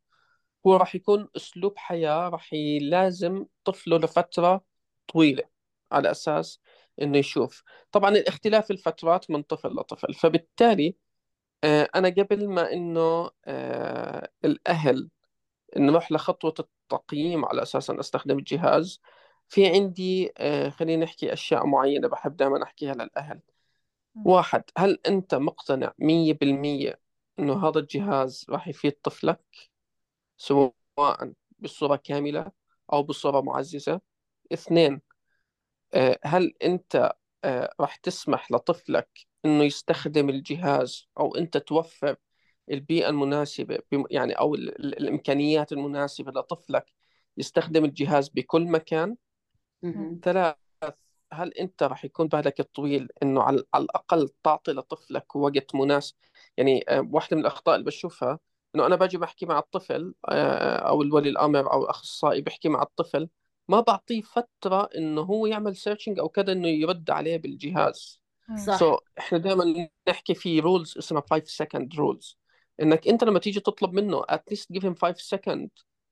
هو 0.68 0.76
راح 0.76 0.96
يكون 0.96 1.28
أسلوب 1.36 1.78
حياة 1.78 2.30
راح 2.30 2.54
يلازم 2.54 3.46
طفله 3.66 3.98
لفترة 3.98 4.62
طويلة 5.08 5.44
على 5.92 6.12
أساس 6.12 6.60
إنه 7.02 7.18
يشوف. 7.18 7.64
طبعا 7.92 8.10
الاختلاف 8.10 8.72
الفترات 8.72 9.32
من 9.32 9.42
طفل 9.44 9.70
لطفل 9.70 10.14
فبالتالي 10.14 10.96
آه، 11.64 11.90
أنا 11.96 12.10
قبل 12.10 12.50
ما 12.50 12.74
إنه 12.74 13.32
آه، 13.46 14.30
الأهل 14.46 15.10
نروح 15.78 16.12
لخطوة 16.12 16.54
التقييم 16.60 17.46
على 17.46 17.62
أساس 17.62 17.90
أن 17.90 18.00
أستخدم 18.00 18.40
الجهاز 18.40 19.02
في 19.50 19.68
عندي 19.68 20.32
آه، 20.38 20.70
خلينا 20.70 21.06
نحكي 21.06 21.34
أشياء 21.34 21.66
معينة 21.66 22.08
بحب 22.08 22.36
دائما 22.38 22.64
أحكيها 22.64 22.94
للأهل. 22.94 23.40
واحد 24.16 24.64
هل 24.78 25.00
أنت 25.08 25.36
مقتنع 25.36 25.94
مية 26.00 26.34
بالمية 26.34 27.00
إنه 27.40 27.68
هذا 27.68 27.80
الجهاز 27.80 28.46
راح 28.50 28.68
يفيد 28.68 28.92
طفلك 29.04 29.42
سواء 30.38 30.74
بصورة 31.60 31.96
كاملة 31.96 32.52
أو 32.94 33.04
بصورة 33.04 33.42
معززة 33.42 34.02
اثنين 34.54 35.02
آه، 35.94 36.20
هل 36.24 36.54
أنت 36.64 37.14
آه، 37.44 37.74
راح 37.80 37.96
تسمح 37.96 38.52
لطفلك 38.52 39.10
إنه 39.46 39.64
يستخدم 39.64 40.30
الجهاز 40.30 41.08
أو 41.20 41.36
أنت 41.36 41.58
توفر 41.58 42.16
البيئة 42.72 43.10
المناسبة 43.10 43.80
يعني 44.12 44.34
أو 44.34 44.56
ال- 44.56 44.86
ال- 44.86 44.98
الإمكانيات 45.00 45.72
المناسبة 45.72 46.32
لطفلك 46.32 46.86
يستخدم 47.38 47.86
الجهاز 47.86 48.30
بكل 48.30 48.66
مكان. 48.68 49.16
ثلاث 50.24 50.56
هل 51.34 51.54
أنت 51.54 51.84
راح 51.84 52.06
يكون 52.06 52.28
بالك 52.28 52.60
الطويل 52.60 53.10
إنه 53.24 53.42
على, 53.44 53.64
على 53.74 53.84
الأقل 53.84 54.30
تعطي 54.44 54.72
لطفلك 54.72 55.36
وقت 55.36 55.76
مناسب؟ 55.76 56.16
يعني 56.58 56.86
آه، 56.90 57.10
واحدة 57.12 57.38
من 57.38 57.42
الأخطاء 57.42 57.76
اللي 57.76 57.86
بشوفها 57.86 58.40
إنه 58.76 58.86
أنا 58.86 58.96
باجي 58.96 59.18
بحكي 59.18 59.46
مع 59.46 59.60
الطفل 59.60 60.14
آه، 60.30 60.76
أو 60.76 61.02
الولي 61.02 61.30
الأمر 61.30 61.72
أو 61.74 61.84
الأخصائي 61.84 62.42
بحكي 62.42 62.70
مع 62.70 62.82
الطفل 62.82 63.30
ما 63.68 63.80
بعطيه 63.80 64.22
فترة 64.22 64.90
إنه 64.98 65.22
هو 65.22 65.46
يعمل 65.46 65.76
searching 65.76 66.20
أو 66.20 66.30
كذا 66.30 66.52
إنه 66.52 66.68
يرد 66.68 67.10
عليه 67.10 67.38
بالجهاز. 67.38 68.22
صح. 68.66 68.78
so 68.78 68.96
so, 68.96 69.00
إحنا 69.20 69.38
دائما 69.38 69.90
نحكي 70.10 70.34
في 70.34 70.60
rules 70.60 70.98
اسمها 70.98 71.24
5 71.32 71.66
second 71.66 71.98
rules. 71.98 72.36
إنك 72.82 73.08
أنت 73.08 73.24
لما 73.24 73.40
تيجي 73.40 73.60
تطلب 73.60 73.94
منه 73.94 74.22
at 74.22 74.54
least 74.54 74.78
give 74.78 74.82
him 74.82 74.96
5 75.02 75.38
second 75.38 75.70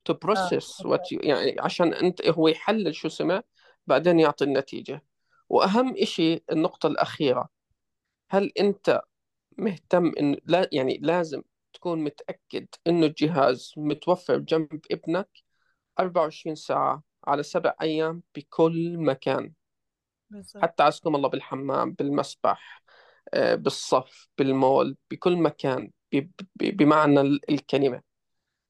to 0.10 0.14
آه 0.14 0.26
process 0.30 0.86
what 0.86 1.02
you 1.14 1.20
يعني 1.26 1.56
عشان 1.60 1.94
أنت 1.94 2.28
هو 2.28 2.48
يحلل 2.48 2.96
شو 2.96 3.10
سمع 3.10 3.42
بعدين 3.88 4.20
يعطي 4.20 4.46
النتيجة. 4.46 5.04
وأهم 5.50 5.96
إشي 5.98 6.44
النقطة 6.52 6.88
الأخيرة 6.88 7.50
هل 8.32 8.52
أنت 8.60 9.02
مهتم 9.58 10.12
إن 10.20 10.38
لا 10.46 10.70
يعني 10.72 10.98
لازم 11.02 11.42
تكون 11.74 12.04
متأكد 12.04 12.68
إنه 12.88 13.06
الجهاز 13.06 13.74
متوفر 13.78 14.38
جنب 14.38 14.82
ابنك 14.92 15.30
24 16.00 16.56
ساعة 16.56 17.04
على 17.28 17.44
سبع 17.44 17.76
أيام 17.82 18.24
بكل 18.36 18.98
مكان؟ 18.98 19.54
بالظبط 20.30 20.64
حتى 20.64 20.84
عزكم 20.84 21.16
الله 21.16 21.30
بالحمام 21.30 21.92
بالمسبح 21.94 22.84
آه، 23.34 23.56
بالصف 23.56 24.28
بالمول 24.38 24.98
بكل 25.12 25.38
مكان 25.38 25.92
بمعنى 26.62 27.22
ال- 27.22 27.42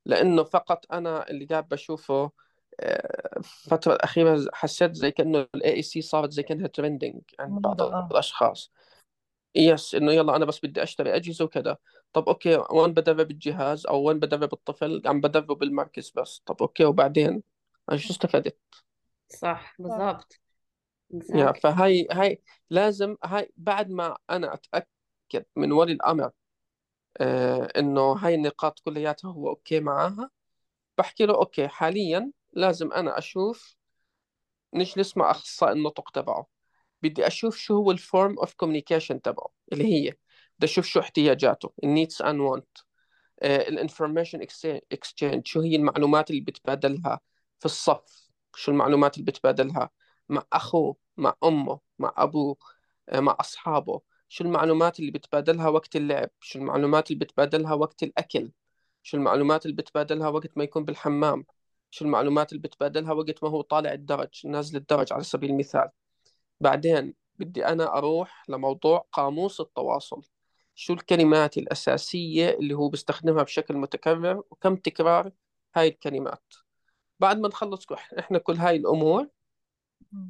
لأنه 0.06 0.44
فقط 0.44 0.86
أنا 0.92 1.30
اللي 1.30 1.46
قاعد 1.46 1.68
بشوفه 1.68 2.32
آه، 2.80 3.38
الفترة 3.38 3.94
الأخيرة 3.94 4.46
حسيت 4.54 4.96
زي 4.96 5.12
كأنه 5.12 5.48
ال 5.56 5.64
AAC 5.64 6.00
صارت 6.00 6.32
زي 6.32 6.44
كأنها 6.44 6.68
trending 6.68 7.22
عند 7.40 7.62
بعض 7.62 7.82
الأشخاص. 8.12 8.72
yes 9.56 9.96
إنه 9.96 10.12
يلا 10.12 10.36
أنا 10.36 10.46
بس 10.46 10.60
بدي 10.66 10.84
أشتري 10.84 11.16
أجهزة 11.16 11.46
وكذا. 11.46 11.78
طب 12.14 12.30
أوكي 12.30 12.64
وين 12.72 12.94
بدرب 12.94 13.32
الجهاز؟ 13.32 13.86
أو 13.86 14.04
وين 14.04 14.20
بدرب 14.20 14.54
الطفل؟ 14.54 15.02
عم 15.06 15.22
بدربه 15.22 15.56
بالمركز 15.56 16.12
بس. 16.16 16.42
طب 16.46 16.56
أوكي 16.62 16.86
وبعدين؟ 16.86 17.44
أنا 17.90 17.98
شو 17.98 18.14
استفدت؟ 18.14 18.58
صح 19.30 19.76
بالضبط. 19.80 20.40
يا 21.30 21.52
فهاي 21.52 22.08
هاي 22.12 22.42
لازم 22.70 23.16
هاي 23.24 23.52
بعد 23.58 23.90
ما 23.90 24.18
أنا 24.30 24.54
أتأكد 24.54 25.46
من 25.56 25.72
ولي 25.72 25.94
الأمر 25.94 26.32
آه 27.18 27.70
إنه 27.78 28.14
هاي 28.14 28.36
النقاط 28.36 28.80
كلياتها 28.80 29.32
هو 29.32 29.50
أوكي 29.50 29.80
معاها. 29.80 30.30
بحكي 30.98 31.26
له 31.26 31.36
أوكي 31.36 31.68
حاليا 31.68 32.32
لازم 32.54 32.94
أنا 32.94 33.18
أشوف 33.18 33.76
نجلس 34.74 35.18
مع 35.18 35.32
أخصائي 35.32 35.74
النطق 35.74 36.10
تبعه. 36.12 36.48
بدي 37.02 37.28
أشوف 37.28 37.58
شو 37.58 37.76
هو 37.76 37.92
ال 37.92 38.01
form 38.01 38.40
of 38.40 38.54
communication 38.54 39.22
تبعه 39.22 39.50
اللي 39.74 39.86
هي 39.86 40.10
بدي 40.60 40.66
أشوف 40.68 40.86
شو 40.86 41.00
احتياجاته 41.00 41.74
ال 41.84 41.90
needs 41.90 42.22
and 42.22 42.40
want 42.40 42.78
ال 43.44 43.52
information 43.52 44.42
exchange 44.92 45.48
شو 45.48 45.62
هي 45.62 45.76
المعلومات 45.76 46.30
اللي 46.30 46.42
بتبادلها 46.42 47.20
في 47.60 47.66
الصف 47.66 48.30
شو 48.56 48.72
المعلومات 48.72 49.18
اللي 49.18 49.26
بتبادلها 49.26 49.90
مع 50.30 50.44
أخوه 50.54 50.96
مع 51.18 51.36
أمه 51.44 51.80
مع 52.00 52.14
أبوه 52.18 52.58
آه، 53.10 53.20
مع 53.20 53.38
أصحابه. 53.40 54.02
شو 54.34 54.44
المعلومات 54.44 55.00
اللي 55.00 55.12
بتبادلها 55.12 55.68
وقت 55.70 55.96
اللعب؟ 55.96 56.30
شو 56.40 56.60
المعلومات 56.60 57.12
اللي 57.12 57.26
بتبادلها 57.26 57.74
وقت 57.74 58.04
الأكل؟ 58.04 58.52
شو 59.04 59.18
المعلومات 59.18 59.66
اللي 59.66 59.78
بتبادلها 59.78 60.28
وقت 60.30 60.58
ما 60.58 60.64
يكون 60.64 60.86
بالحمام؟ 60.86 61.46
شو 61.90 62.06
المعلومات 62.06 62.52
اللي 62.52 62.62
بتبادلها 62.62 63.14
وقت 63.14 63.44
ما 63.44 63.50
هو 63.50 63.62
طالع 63.62 63.94
الدرج 63.94 64.48
نازل 64.48 64.78
الدرج 64.78 65.14
على 65.14 65.24
سبيل 65.24 65.50
المثال. 65.50 65.90
بعدين 66.60 67.14
بدي 67.40 67.66
أنا 67.66 67.98
أروح 67.98 68.46
لموضوع 68.50 69.08
قاموس 69.12 69.62
التواصل. 69.62 70.22
شو 70.76 70.94
الكلمات 70.94 71.58
الأساسية 71.58 72.50
اللي 72.50 72.74
هو 72.74 72.90
بيستخدمها 72.90 73.44
بشكل 73.44 73.78
متكرر؟ 73.78 74.44
وكم 74.52 74.76
تكرار 74.76 75.32
هاي 75.76 75.88
الكلمات؟ 75.88 76.54
بعد 77.20 77.40
ما 77.40 77.48
نخلص 77.48 77.86
إحنا 78.20 78.38
كل 78.38 78.56
هاي 78.56 78.76
الأمور. 78.76 79.28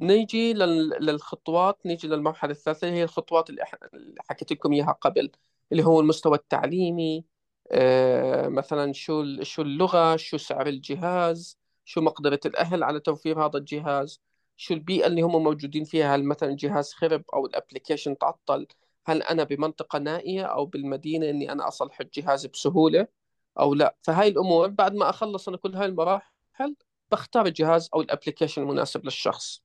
نيجي 0.02 0.52
لل... 0.54 0.88
للخطوات 0.88 1.86
نيجي 1.86 2.08
للمرحلة 2.08 2.50
الثالثة 2.52 2.88
هي 2.88 3.04
الخطوات 3.04 3.50
اللي, 3.50 3.64
حكيت 4.30 4.52
لكم 4.52 4.72
إياها 4.72 4.92
قبل 4.92 5.30
اللي 5.72 5.84
هو 5.84 6.00
المستوى 6.00 6.36
التعليمي 6.36 7.24
آه 7.72 8.48
مثلا 8.48 8.92
شو 8.92 9.42
شو 9.42 9.62
اللغة 9.62 10.16
شو 10.16 10.36
سعر 10.36 10.66
الجهاز 10.66 11.58
شو 11.84 12.00
مقدرة 12.00 12.40
الأهل 12.46 12.82
على 12.84 13.00
توفير 13.00 13.46
هذا 13.46 13.58
الجهاز 13.58 14.20
شو 14.56 14.74
البيئة 14.74 15.06
اللي 15.06 15.22
هم 15.22 15.42
موجودين 15.44 15.84
فيها 15.84 16.16
هل 16.16 16.24
مثلا 16.24 16.48
الجهاز 16.50 16.92
خرب 16.92 17.24
أو 17.34 17.46
ال 17.46 17.52
application 17.52 18.18
تعطل 18.18 18.66
هل 19.06 19.22
أنا 19.22 19.44
بمنطقة 19.44 19.98
نائية 19.98 20.42
أو 20.44 20.66
بالمدينة 20.66 21.30
إني 21.30 21.52
أنا 21.52 21.68
أصلح 21.68 22.00
الجهاز 22.00 22.46
بسهولة 22.46 23.08
أو 23.58 23.74
لا. 23.74 23.96
فهاي 24.02 24.28
الأمور 24.28 24.68
بعد 24.68 24.94
ما 24.94 25.10
أخلص 25.10 25.48
أنا 25.48 25.56
كل 25.56 25.74
هاي 25.74 25.86
المراحل 25.86 26.76
بختار 27.12 27.46
الجهاز 27.46 27.90
أو 27.94 28.00
ال 28.00 28.05
application 28.05 28.62
المناسب 28.62 29.04
للشخص. 29.04 29.63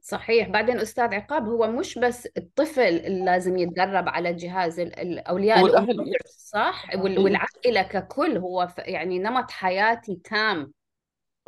صحيح. 0.00 0.48
بعدين 0.48 0.78
أستاذ 0.78 1.14
عقاب 1.14 1.48
هو 1.48 1.66
مش 1.66 1.98
بس 1.98 2.26
الطفل 2.26 2.80
اللي 2.80 3.24
لازم 3.24 3.56
يتدرب 3.56 4.08
على 4.08 4.34
جهاز 4.34 4.80
ال- 4.80 4.98
ال- 5.00 5.18
أولياء 5.18 5.66
الأمور 5.66 5.88
والأهل 5.90 6.14
صح؟ 6.26 6.84
وال- 6.94 7.16
إيه. 7.16 7.24
والعائلة 7.24 7.82
ككل 7.82 8.36
هو 8.38 8.66
ف- 8.66 8.78
يعني 8.78 9.18
نمط 9.18 9.50
حياتي 9.50 10.16
تام. 10.16 10.72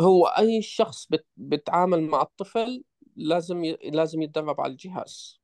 هو 0.01 0.27
أي 0.27 0.63
شخص 0.63 1.07
بت... 1.11 1.27
بتعامل 1.37 2.03
مع 2.03 2.23
الطفل 2.23 2.85
لازم 3.17 3.65
ي... 3.65 3.73
لازم 3.85 4.23
يتدرب 4.23 4.61
على 4.61 4.73
الجهاز. 4.73 5.41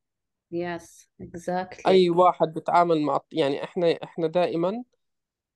يس 0.53 1.09
exactly. 1.23 1.87
أي 1.87 2.11
واحد 2.11 2.55
بتعامل 2.55 3.01
مع 3.01 3.21
يعني 3.33 3.65
إحنا 3.65 3.99
إحنا 4.03 4.27
دائما 4.27 4.85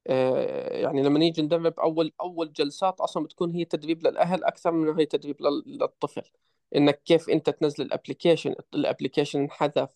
آه 0.06 0.76
يعني 0.78 1.02
لما 1.02 1.18
نيجي 1.18 1.42
ندرب 1.42 1.80
أول 1.80 2.12
أول 2.20 2.52
جلسات 2.52 3.00
أصلا 3.00 3.24
بتكون 3.24 3.50
هي 3.54 3.64
تدريب 3.64 4.06
للأهل 4.06 4.44
أكثر 4.44 4.70
من 4.72 4.98
هي 4.98 5.06
تدريب 5.06 5.42
لل... 5.42 5.62
للطفل. 5.78 6.22
إنك 6.76 7.02
كيف 7.04 7.30
أنت 7.30 7.50
تنزل 7.50 7.84
ال 7.84 7.90
application 7.90 8.54
ال 8.74 8.80
application 8.80 9.40
انحذف 9.40 9.88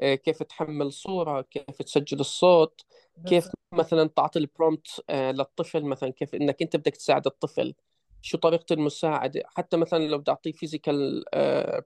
آه، 0.00 0.14
كيف 0.14 0.42
تحمل 0.42 0.92
صورة 0.92 1.40
كيف 1.42 1.82
تسجل 1.82 2.20
الصوت 2.20 2.80
كيف 3.26 3.48
مثلا 3.74 4.08
تعطي 4.08 4.38
ال 4.38 4.47
prompt 4.47 5.04
للطفل 5.10 5.82
مثلا 5.84 6.10
كيف 6.10 6.34
إنك 6.34 6.62
أنت 6.62 6.76
بدك 6.76 6.96
تساعد 6.96 7.26
الطفل 7.26 7.74
شو 8.22 8.38
طريقة 8.38 8.72
المساعدة. 8.72 9.42
حتى 9.46 9.76
مثلا 9.76 9.98
لو 10.08 10.18
بدي 10.18 10.30
أعطيه 10.30 10.52
physical 10.52 11.24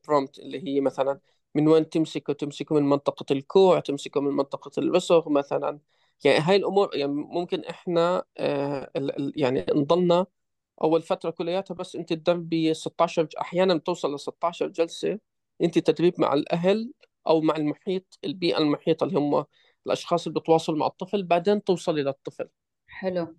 prompt 0.08 0.38
اللي 0.38 0.68
هي 0.68 0.80
مثلا 0.80 1.20
من 1.54 1.68
وين 1.68 1.88
تمسكه؟ 1.88 2.32
تمسكه 2.32 2.74
من 2.74 2.82
منطقة 2.82 3.26
الكوع 3.32 3.80
تمسكه 3.80 4.20
من 4.20 4.32
منطقة 4.36 4.70
الرسغ 4.78 5.28
مثلا. 5.28 5.78
يعني 6.24 6.38
هاي 6.38 6.56
الأمور 6.56 6.90
يعني 6.96 7.12
ممكن 7.12 7.62
آه، 8.38 8.90
ال- 8.96 9.32
يعني 9.36 9.66
نضلنا 9.74 10.26
أول 10.82 11.02
فترة 11.02 11.30
كلياتها 11.30 11.74
بس 11.74 11.96
أنت 11.96 12.12
تدربي 12.12 12.74
16 12.74 13.22
ج- 13.24 13.36
أحيانا 13.40 13.74
بتوصل 13.74 14.14
ل 14.14 14.20
16 14.20 14.68
جلسة 14.68 15.18
أنت 15.62 15.78
تدريب 15.78 16.14
مع 16.20 16.34
الأهل 16.34 16.92
أو 17.26 17.40
مع 17.40 17.56
المحيط 17.56 18.18
البيئة 18.24 18.58
المحيطة 18.58 19.04
اللي 19.04 19.18
هم 19.18 19.44
الأشخاص 19.86 20.26
اللي 20.26 20.40
بتواصلوا 20.40 20.78
مع 20.78 20.86
الطفل 20.86 21.22
بعدين 21.22 21.64
توصلي 21.64 22.02
للطفل 22.02 22.48
حلو 22.86 23.36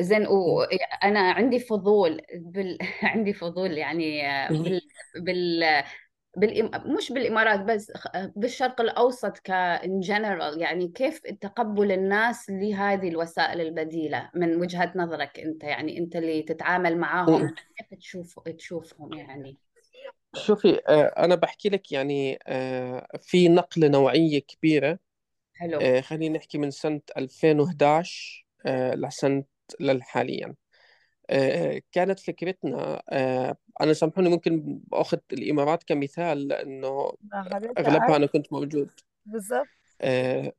زين 0.00 0.26
م. 0.46 0.62
وأنا 0.62 1.32
عندي 1.32 1.58
فضول 1.60 2.20
بال... 2.34 2.78
عندي 3.02 3.32
فضول 3.32 3.72
يعني. 3.78 4.22
بال... 4.50 4.80
بال... 5.16 5.64
بالإم... 6.36 6.70
مش 6.96 7.12
بالإمارات 7.12 7.60
بس 7.60 7.92
بالشرق 8.36 8.80
الأوسط 8.80 9.38
كإن 9.38 10.00
جنرال 10.00 10.60
يعني 10.60 10.88
كيف 10.88 11.18
تقبل 11.18 11.92
الناس 11.92 12.50
لهذه 12.50 13.08
الوسائل 13.08 13.60
البديلة 13.60 14.30
من 14.34 14.56
وجهة 14.56 14.92
نظرك 14.96 15.40
أنت؟ 15.40 15.64
يعني 15.64 15.98
أنت 15.98 16.16
اللي 16.16 16.42
تتعامل 16.42 16.98
معاهم. 16.98 17.54
كيف 17.78 17.98
تشوف 17.98 18.38
تشوفهم 18.48 19.12
يعني؟ 19.12 19.56
شوفي 20.36 20.80
آه، 20.88 21.02
أنا 21.24 21.34
بحكي 21.34 21.68
لك 21.68 21.92
يعني 21.92 22.38
آه، 22.46 23.08
في 23.20 23.48
نقلة 23.48 23.88
نوعية 23.88 24.38
كبيرة. 24.38 24.98
حلو. 25.54 25.80
آه، 25.80 26.00
خلينا 26.00 26.38
نحكي 26.38 26.58
من 26.58 26.70
سنة 26.70 27.00
2011 27.16 28.46
آه، 28.66 28.94
لسنة 28.94 29.44
للحاليا. 29.80 30.54
كانت 31.92 32.20
فكرتنا 32.20 33.02
آه، 33.10 33.56
أنا 33.80 33.92
سامحوني 33.92 34.28
ممكن 34.28 34.80
بأخذ 34.86 35.18
الإمارات 35.32 35.84
كمثال 35.84 36.52
أغلبها 36.52 37.98
قاعد 37.98 38.10
أنا 38.10 38.26
كنت 38.26 38.52
موجود. 38.52 38.90
بالظبط 39.26 39.66
آه، 40.00 40.52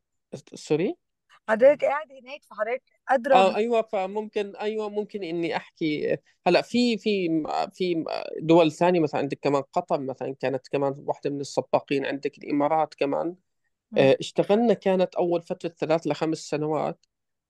سوري؟ 0.54 0.96
حضرتك 1.50 1.86
قاعد 1.86 2.12
هناك 2.12 2.44
فحضرتك 2.44 2.84
أدرى 3.10 3.34
آه 3.34 3.56
أيوه 3.56 3.82
فممكن 3.82 4.56
أيوه 4.56 4.90
ممكن 4.90 5.24
إني 5.24 5.56
أحكي. 5.56 6.18
هلأ 6.48 6.62
في 6.62 6.98
في 6.98 7.44
في 7.74 8.04
دول 8.42 8.72
ثانية 8.72 9.00
مثلا 9.00 9.22
عندك 9.22 9.40
كمان 9.42 9.62
قطر 9.62 10.00
مثلا 10.00 10.36
كانت 10.40 10.68
كمان 10.68 10.96
واحدة 11.06 11.30
من 11.30 11.42
السباقين 11.42 12.06
عندك 12.06 12.38
الإمارات 12.38 12.94
كمان. 12.94 13.36
آه، 13.98 14.18
اشتغلنا 14.20 14.74
كانت 14.74 15.16
أول 15.16 15.42
فترة 15.42 15.70
ثلاث 15.70 16.08
لخمس 16.08 16.38
سنوات 16.38 17.06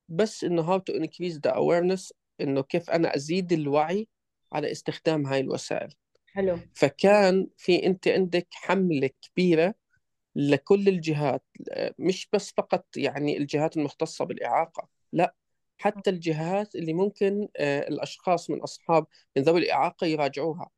بس 0.10 0.44
إنه 0.44 0.78
how 0.78 0.82
to 0.82 0.94
increase 0.94 1.38
the 1.48 1.52
awareness 1.56 2.12
إنه 2.42 2.62
كيف 2.64 2.90
أنا 2.90 3.16
أزيد 3.16 3.52
الوعي 3.54 4.08
على 4.52 4.72
استخدام 4.72 5.26
هاي 5.26 5.40
الوسائل. 5.40 5.94
حلو. 6.34 6.60
فكان 6.74 7.48
في 7.58 7.86
أنت 7.86 8.08
عندك 8.08 8.48
حملة 8.52 9.10
كبيرة 9.22 9.76
لكل 10.36 10.88
الجهات 10.88 11.44
مش 12.00 12.28
بس 12.34 12.54
فقط 12.58 12.86
يعني 12.98 13.38
الجهات 13.38 13.78
المختصة 13.78 14.26
بالإعاقة 14.26 14.88
لا 15.14 15.36
حتى 15.78 16.10
الجهات 16.10 16.76
اللي 16.76 16.94
ممكن 16.94 17.48
آه، 17.58 17.80
الأشخاص 17.88 18.50
من 18.50 18.62
أصحاب 18.62 19.06
من 19.38 19.44
ذوي 19.44 19.60
الإعاقة 19.60 20.08
يراجعوها. 20.08 20.70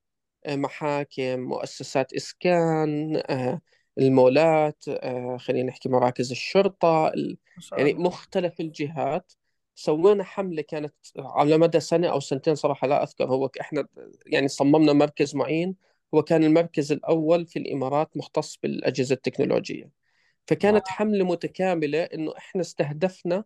محاكم 0.47 1.39
مؤسسات 1.39 2.13
إسكان 2.13 3.21
آه، 3.29 3.61
المولات 3.97 4.83
آه، 4.89 5.37
خلينا 5.37 5.67
نحكي 5.69 5.89
مراكز 5.89 6.31
الشرطة 6.31 7.07
ال- 7.07 7.37
ما 7.55 7.61
شاء 7.61 7.79
يعني 7.79 7.93
مختلف 7.93 8.59
الجهات. 8.59 9.33
سوينا 9.75 10.23
حملة 10.23 10.61
كانت 10.61 10.93
على 11.17 11.57
مدى 11.57 11.79
سنة 11.79 12.07
أو 12.07 12.19
سنتين 12.19 12.55
صراحة 12.55 12.87
لا 12.87 13.03
أذكر. 13.03 13.25
هو 13.25 13.49
إحنا 13.61 13.87
يعني 14.25 14.47
صممنا 14.47 14.93
مركز 14.93 15.35
معين. 15.35 15.75
هو 16.13 16.21
كان 16.21 16.43
المركز 16.43 16.91
الأول 16.91 17.45
في 17.45 17.59
الإمارات 17.59 18.17
مختص 18.17 18.57
بالأجهزة 18.63 19.13
التكنولوجية. 19.13 19.89
فكانت 20.47 20.85
واو. 20.85 20.95
حملة 20.95 21.25
متكاملة 21.25 22.03
إنه 22.03 22.33
إحنا 22.37 22.61
استهدفنا 22.61 23.43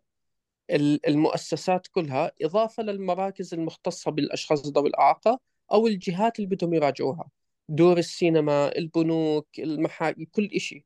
ال- 0.69 1.07
المؤسسات 1.07 1.87
كلها 1.87 2.31
إضافة 2.41 2.83
للمراكز 2.83 3.53
المختصة 3.53 4.11
بالأشخاص 4.11 4.67
ذوي 4.67 4.89
الإعاقة 4.89 5.39
أو 5.71 5.87
الجهات 5.87 6.39
اللي 6.39 6.55
بدهم 6.55 6.73
يراجعوها. 6.73 7.29
دور 7.69 7.97
السينما 7.97 8.77
البنوك 8.77 9.47
المحاكم 9.59 10.25
كل 10.25 10.49
إشي. 10.55 10.85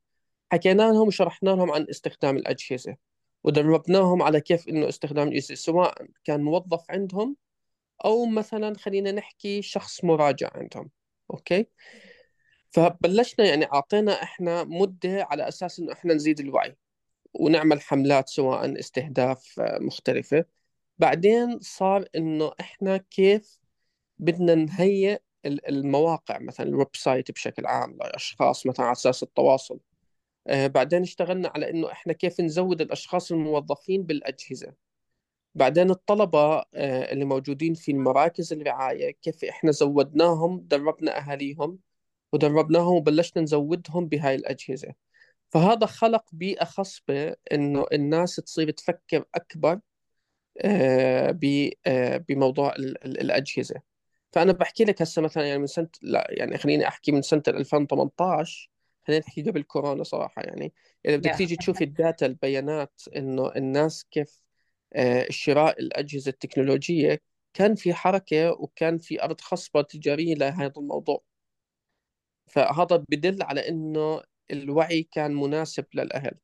حكينا 0.52 0.82
لهم 0.82 1.06
وشرحنا 1.08 1.50
لهم 1.50 1.70
عن 1.72 1.86
استخدام 1.90 2.36
الأجهزة. 2.36 2.96
ودربناهم 3.44 4.22
على 4.22 4.40
كيف 4.40 4.68
إنه 4.68 4.88
استخدام 4.88 5.28
الأجهزة 5.28 5.54
سواء 5.54 6.06
كان 6.24 6.42
موظف 6.42 6.90
عندهم 6.90 7.36
أو 8.04 8.26
مثلا 8.26 8.78
خلينا 8.78 9.12
نحكي 9.12 9.62
شخص 9.62 10.04
مراجع 10.04 10.50
عندهم. 10.54 10.90
okay؟ 11.30 11.66
فبلشنا 12.70 13.46
يعني 13.46 13.64
أعطينا 13.72 14.22
إحنا 14.22 14.64
مدة 14.64 15.26
على 15.30 15.48
أساس 15.48 15.78
إنه 15.78 15.92
إحنا 15.92 16.14
نزيد 16.14 16.40
الوعي 16.40 16.76
ونعمل 17.34 17.80
حملات 17.80 18.28
سواء 18.28 18.78
استهداف 18.78 19.54
مختلفة. 19.58 20.44
بعدين 20.98 21.58
صار 21.60 22.08
إنه 22.16 22.52
إحنا 22.60 22.96
كيف 22.96 23.58
بدنا 24.18 24.54
نهيئ 24.54 25.18
ال- 25.46 25.68
المواقع 25.68 26.38
مثلا 26.38 26.66
ال 26.66 26.96
website 26.96 27.30
بشكل 27.30 27.66
عام 27.66 27.96
لأشخاص 28.00 28.66
مثلا 28.66 28.86
على 28.86 28.92
أساس 28.92 29.22
التواصل. 29.22 29.80
بعدين 30.46 31.02
اشتغلنا 31.02 31.48
على 31.54 31.70
إنه 31.70 31.92
إحنا 31.92 32.12
كيف 32.12 32.40
نزود 32.40 32.80
الأشخاص 32.80 33.32
الموظفين 33.32 34.02
بالأجهزة. 34.02 34.72
بعدين 35.54 35.90
الطلبة 35.90 36.38
آه، 36.74 37.12
اللي 37.12 37.24
موجودين 37.24 37.74
في 37.74 37.92
المراكز 37.92 38.52
الرعاية 38.52 39.10
كيف 39.10 39.44
إحنا 39.44 39.70
زودناهم 39.70 40.60
دربنا 40.68 41.18
أهاليهم 41.18 41.78
ودربناهم 42.32 42.96
وبلشنا 42.96 43.42
نزودهم 43.42 44.08
بهاي 44.08 44.34
الأجهزة. 44.34 44.94
فهذا 45.50 45.86
خلق 45.86 46.24
بيئة 46.32 46.64
خصبة 46.64 47.36
إنه 47.52 47.86
الناس 47.92 48.36
تصير 48.36 48.70
تفكر 48.70 49.24
أكبر 49.34 49.80
آه، 50.60 51.38
آه، 51.86 52.16
بموضوع 52.28 52.74
ال- 52.76 53.04
ال- 53.04 53.20
الأجهزة. 53.20 53.82
فأنا 54.32 54.52
بحكي 54.52 54.84
لك 54.84 55.02
هسه 55.02 55.22
مثلا 55.22 55.44
يعني 55.46 55.58
من 55.58 55.66
سنة 55.66 55.88
لا 56.02 56.26
يعني 56.30 56.58
خليني 56.58 56.88
أحكي 56.88 57.12
من 57.12 57.22
سنة 57.22 57.42
2018 57.48 58.70
خلينا 59.06 59.24
نحكي 59.26 59.42
قبل 59.42 59.62
كورونا 59.62 60.02
صراحة 60.04 60.42
يعني 60.42 60.72
إذا 61.06 61.16
بدك 61.16 61.34
تيجي 61.36 61.56
تشوفي 61.56 61.84
الداتا 61.84 62.26
البيانات 62.26 63.00
إنه 63.16 63.52
الناس 63.56 64.04
كيف 64.10 64.40
آه، 64.92 65.26
شراء 65.30 65.80
الأجهزة 65.80 66.30
التكنولوجية 66.30 67.20
كان 67.54 67.74
في 67.74 67.94
حركة 67.94 68.50
وكان 68.50 68.98
في 68.98 69.22
أرض 69.22 69.40
خصبة 69.40 69.82
تجارية 69.82 70.34
لهذا 70.34 70.72
الموضوع. 70.76 71.24
فهذا 72.46 73.04
بدل 73.08 73.42
على 73.42 73.68
إنه 73.68 74.22
الوعي 74.50 75.02
كان 75.02 75.34
مناسب 75.34 75.86
للأهل. 75.94 76.38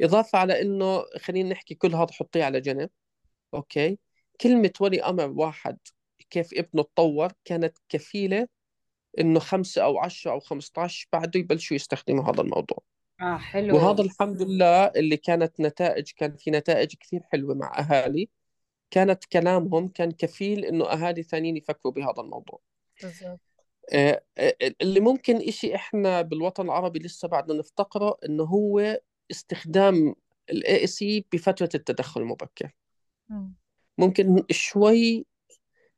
إضافة 0.00 0.38
على 0.38 0.62
إنه 0.62 1.04
خلينا 1.20 1.48
نحكي 1.48 1.74
كل 1.74 1.94
هذا 1.94 2.12
حطيه 2.12 2.44
على 2.44 2.60
جنب 2.60 2.90
أوكي؟ 3.54 3.98
كلمة 4.40 4.72
ولي 4.80 5.02
أمر 5.02 5.30
واحد 5.30 5.78
كيف 6.30 6.54
ابنه 6.54 6.82
تطور 6.82 7.32
كانت 7.44 7.78
كفيلة 7.88 8.48
إنه 9.18 9.40
خمسة 9.40 9.82
أو 9.82 9.98
عشرة 9.98 10.30
أو 10.30 10.40
خمسة 10.40 10.72
عشر 10.76 11.08
بعده 11.12 11.40
يبلشوا 11.40 11.76
يستخدموا 11.76 12.24
هذا 12.24 12.40
الموضوع. 12.40 12.78
آه 13.20 13.36
حلو. 13.36 13.76
وهذا 13.76 14.02
الحمد 14.02 14.42
لله 14.42 14.84
اللي 14.84 15.16
كانت 15.16 15.60
نتائج 15.60 16.10
كان 16.16 16.36
في 16.36 16.50
نتائج 16.50 16.94
كثير 17.00 17.20
حلوة 17.22 17.54
مع 17.54 17.78
أهالي. 17.78 18.28
كانت 18.90 19.24
كلامهم 19.24 19.88
كان 19.88 20.10
كفيل 20.10 20.64
إنه 20.64 20.84
أهالي 20.84 21.22
ثانيين 21.22 21.56
يفكروا 21.56 21.92
بهذا 21.92 22.20
الموضوع. 22.20 22.60
بالظبط 23.02 23.40
آه، 23.92 24.22
آه، 24.38 24.54
اللي 24.80 25.00
ممكن 25.00 25.36
إشي 25.36 25.74
إحنا 25.74 26.22
بالوطن 26.22 26.64
العربي 26.64 26.98
لسه 26.98 27.28
بعدنا 27.28 27.58
نفتقره 27.58 28.18
إنه 28.28 28.44
هو 28.44 29.00
استخدام 29.30 30.14
ال 30.50 30.64
AAC 30.66 31.24
بفترة 31.32 31.68
التدخل 31.74 32.20
المبكر. 32.20 32.70
مم. 33.28 33.54
ممكن 33.98 34.44
شوي 34.50 35.26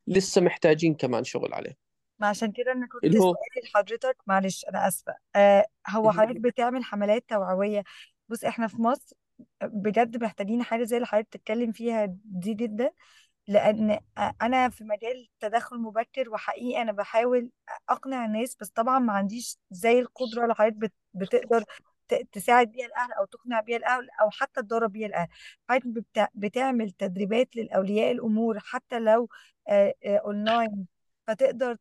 لسه 0.07 0.41
محتاجين 0.41 0.95
كمان 0.95 1.25
شغل 1.25 1.55
عليه. 1.55 1.84
ما 2.19 2.27
عشان 2.27 2.53
كده 2.53 2.73
أنا 2.73 2.87
كنت 2.87 3.05
اللي 3.05 3.19
هو 3.19 3.23
سؤالي 3.35 3.69
لحضرتك 3.69 4.17
معلش 4.27 4.65
أنا 4.65 4.89
آسفة 4.89 5.15
آه 5.37 5.67
هو. 5.89 6.11
حضرتك 6.13 6.41
بتعمل 6.41 6.85
حملات 6.85 7.25
توعوية 7.29 7.85
بص 8.29 8.45
إحنا 8.45 8.67
في 8.67 8.83
مصر 8.83 9.17
بجد 9.63 10.23
محتاجين 10.23 10.63
حاجة 10.63 10.85
زي 10.85 10.97
اللي 10.97 11.07
حضرتك 11.07 11.27
بتتكلم 11.29 11.73
فيها 11.73 12.05
دي 12.25 12.55
جدا 12.55 12.91
لأن 13.49 13.99
أنا 14.43 14.69
في 14.69 14.85
مجال 14.85 15.29
التدخل 15.35 15.77
المبكر 15.77 16.31
وحقيقي 16.31 16.83
أنا 16.83 16.93
بحاول 16.93 17.51
أقنع 17.89 18.25
الناس 18.25 18.57
بس 18.61 18.69
طبعا 18.69 18.99
ما 18.99 19.13
عنديش 19.13 19.59
زي 19.71 19.99
القدرة 20.01 20.43
اللي 20.43 20.55
حضرتك 20.55 20.77
بت- 20.77 20.93
بتقدر 21.15 21.65
ت- 22.09 22.29
تساعد 22.33 22.69
بيها 22.73 22.87
الأهل 22.87 23.13
أو 23.13 23.25
تقنع 23.25 23.61
بيها 23.61 23.77
الأهل 23.77 24.09
أو 24.23 24.31
حتى 24.31 24.63
تدرب 24.63 24.93
بيها 24.93 25.07
الأهل 25.07 25.29
حضرتك 25.71 25.87
بتع- 25.87 26.29
بتعمل 26.35 26.91
تدريبات 26.91 27.57
للأولياء 27.57 28.13
الأمور 28.13 28.59
حتى 28.61 28.99
لو 28.99 29.29
آه، 29.69 29.95
آه، 30.07 30.19
اونلاين 30.19 30.87
فتقدر 31.27 31.77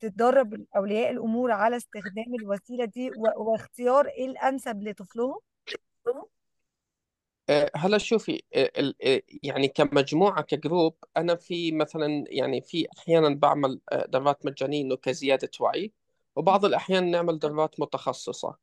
تدرب 0.00 0.64
أولياء 0.76 1.10
الأمور 1.10 1.52
على 1.52 1.76
استخدام 1.76 2.34
الوسيلة 2.40 2.84
دي 2.84 3.10
واختيار 3.36 4.06
إيه 4.06 4.26
الأنسب 4.26 4.82
لطفلهم؟ 4.82 5.40
آه، 7.50 7.70
هلا 7.76 7.98
شوفي 7.98 8.42
آه، 8.54 8.70
آه، 9.04 9.22
يعني 9.42 9.68
كمجموعة 9.68 10.42
كجروب 10.42 10.96
أنا 11.16 11.34
في 11.34 11.72
مثلا 11.72 12.24
يعني 12.28 12.60
في 12.60 12.86
أحيانا 12.98 13.34
بعمل 13.34 13.80
دورات 14.08 14.46
مجانية 14.46 14.82
إنه 14.82 14.96
كزيادة 14.96 15.50
وعي 15.60 15.92
وبعض 16.36 16.64
الأحيان 16.64 17.10
نعمل 17.10 17.38
دورات 17.38 17.80
متخصصة. 17.80 18.56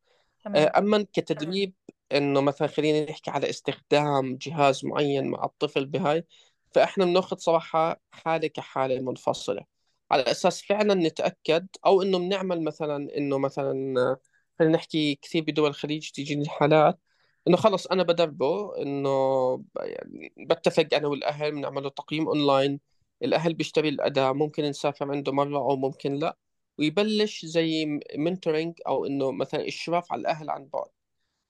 تمام. 0.43 0.69
أما 0.77 1.05
كتدريب 1.13 1.73
إنه 2.11 2.41
مثلا 2.41 2.67
خلينا 2.67 3.11
نحكي 3.11 3.31
على 3.31 3.49
استخدام 3.49 4.37
جهاز 4.41 4.85
معين 4.85 5.27
مع 5.27 5.45
الطفل 5.45 5.85
بهاي 5.85 6.25
فإحنا 6.73 7.05
بناخذ 7.05 7.37
صراحة 7.37 8.01
حالة 8.11 8.47
كحالة 8.47 8.99
منفصلة. 9.01 9.74
على 10.11 10.21
أساس 10.31 10.61
فعلا 10.63 10.93
نتأكد 10.93 11.67
أو 11.85 12.01
إنه 12.01 12.19
بنعمل 12.19 12.63
مثلا 12.63 13.17
إنه 13.17 13.37
مثلا 13.37 14.17
خلينا 14.59 14.73
نحكي 14.73 15.15
كثير 15.15 15.43
بدول 15.43 15.69
الخليج 15.69 16.09
تيجيني 16.11 16.49
حالات 16.49 16.99
إنه 17.47 17.57
خلص 17.57 17.87
أنا 17.87 18.03
بدربه 18.03 18.77
إنه 18.81 19.09
ب- 19.57 19.67
يعني 19.77 20.33
بتفق 20.37 20.87
أنا 20.93 21.07
والأهل 21.07 21.51
بنعمل 21.51 21.83
له 21.83 21.89
تقييم 21.89 22.27
أونلاين 22.27 22.79
الأهل 23.23 23.53
بيشتري 23.53 23.89
الأداة 23.89 24.33
ممكن 24.33 24.63
نسافر 24.63 25.11
عنده 25.11 25.31
مرة 25.31 25.57
أو 25.57 25.75
ممكن 25.75 26.13
لا 26.13 26.37
ويبلش 26.77 27.45
زي 27.45 27.85
mentoring 28.17 28.79
أو 28.87 29.05
إنه 29.05 29.31
مثلا 29.31 29.67
إشراف 29.67 30.11
على 30.11 30.21
الأهل 30.21 30.49
عن 30.49 30.65
بعد. 30.73 30.89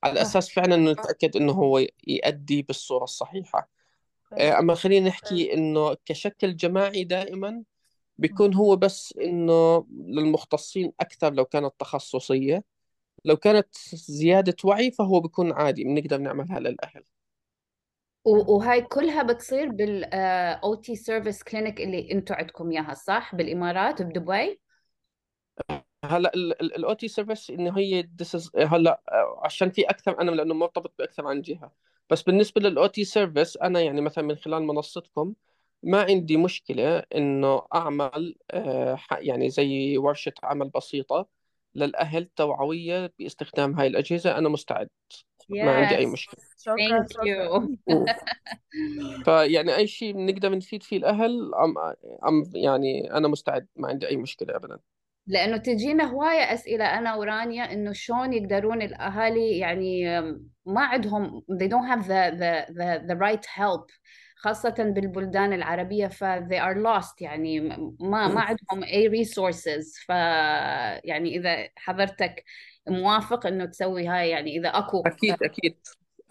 على 0.03 0.21
أساس 0.21 0.49
فعلا 0.53 0.75
انه 0.75 0.91
نتأكد 0.91 1.37
إنه 1.37 1.53
هو 1.53 1.79
يؤدي 2.07 2.61
بالصورة 2.61 3.03
الصحيحة. 3.03 3.69
آه، 4.37 4.59
أما 4.59 4.75
خلينا 4.75 5.09
نحكي 5.09 5.53
إنه 5.53 5.95
كشكل 6.05 6.55
جماعي 6.55 7.03
دائما 7.03 7.63
بيكون 8.17 8.53
هو 8.53 8.75
بس 8.75 9.13
إنه 9.21 9.85
للمختصين 9.91 10.93
أكثر 10.99 11.33
لو 11.33 11.45
كانت 11.45 11.73
تخصصية. 11.79 12.63
لو 13.25 13.37
كانت 13.37 13.75
زيادة 13.93 14.55
وعي 14.63 14.91
فهو 14.91 15.19
بيكون 15.19 15.51
عادي 15.51 15.83
بنقدر 15.83 16.17
نعملها 16.17 16.59
للأهل. 16.59 17.03
وهاي 18.25 18.81
كلها 18.81 19.23
بتصير 19.23 19.69
بال 19.69 20.13
OT 20.63 20.95
service 20.95 21.43
clinic 21.43 21.81
اللي 21.81 22.11
أنتم 22.11 22.35
عندكم 22.35 22.71
إياها 22.71 22.93
صح؟ 22.93 23.35
بالإمارات 23.35 24.01
بدبي؟ 24.01 24.59
هلأ 26.05 26.31
ال 26.61 26.93
OT 26.93 27.07
service 27.07 27.49
إنه 27.49 27.77
هي 27.77 28.03
this 28.03 28.39
is 28.39 28.49
هلأ 28.55 29.01
آه، 29.11 29.41
عشان 29.43 29.69
في 29.69 29.81
أكثر 29.81 30.21
أنا 30.21 30.31
لأنه 30.31 30.53
مرتبط 30.53 30.93
بأكثر 30.99 31.27
عن 31.27 31.41
جهة. 31.41 31.71
بس 32.09 32.21
بالنسبة 32.21 32.61
لل 32.61 32.85
OT 32.87 33.03
service 33.03 33.57
أنا 33.57 33.81
يعني 33.81 34.01
مثلا 34.01 34.23
من 34.23 34.35
خلال 34.35 34.63
منصتكم 34.63 35.33
ما 35.85 36.01
عندي 36.01 36.37
مشكلة 36.37 36.99
إنه 37.15 37.61
أعمل 37.75 38.35
آه، 38.51 38.95
ح- 38.95 39.19
يعني 39.19 39.49
زي 39.49 39.97
ورشة 39.97 40.33
عمل 40.43 40.69
بسيطة 40.69 41.27
للأهل 41.75 42.29
توعوية 42.35 43.13
باستخدام 43.19 43.79
هاي 43.79 43.87
الأجهزة 43.87 44.37
أنا 44.37 44.49
مستعد. 44.49 44.89
ما 45.49 45.71
عندي 45.71 46.17
شكرا 46.57 47.05
شكرا. 47.11 47.25
يو 47.27 47.59
مم. 47.89 48.05
فيعني 49.25 49.75
أي 49.75 49.87
شيء 49.87 50.13
بنقدر 50.13 50.55
نفيد 50.55 50.83
فيه 50.83 50.97
الأهل 50.97 51.51
أم 51.55 51.77
أم 52.27 52.43
يعني 52.55 53.13
أنا 53.13 53.27
مستعد 53.27 53.67
ما 53.75 53.87
عندي 53.87 54.07
أي 54.07 54.17
مشكلة 54.17 54.55
ابدا. 54.55 54.79
لأنه 55.27 55.57
تجينا 55.57 56.03
هواية 56.03 56.53
أسئلة 56.53 56.85
أنا 56.85 57.15
ورانيا 57.15 57.71
إنه 57.73 57.93
شلون 57.93 58.33
يقدرون 58.33 58.81
الأهالي 58.81 59.57
يعني 59.57 60.19
ما 60.65 60.81
عندهم 60.81 61.41
they 61.51 61.67
don't 61.67 61.87
have 61.89 62.03
the 62.07 62.31
the 62.39 62.73
the, 62.73 63.07
the 63.07 63.15
right 63.15 63.45
help. 63.45 63.91
خاصة 64.35 64.75
بالبلدان 64.79 65.53
العربية 65.53 66.07
ف 66.07 66.23
they 66.23 66.59
are 66.61 66.75
lost 66.77 67.21
يعني 67.21 67.59
ما 67.99 68.27
ما 68.27 68.41
عندهم 68.41 68.83
أي 68.83 69.25
resources. 69.25 70.05
ف 70.05 70.09
يعني 71.03 71.37
إذا 71.37 71.69
حضرتك 71.75 72.43
موافق 72.87 73.47
إنه 73.47 73.65
تسوي 73.65 74.07
هاي 74.07 74.29
يعني 74.29 74.57
إذا 74.57 74.69
أكو 74.69 75.03
أكيد 75.05 75.43
أكيد. 75.43 75.77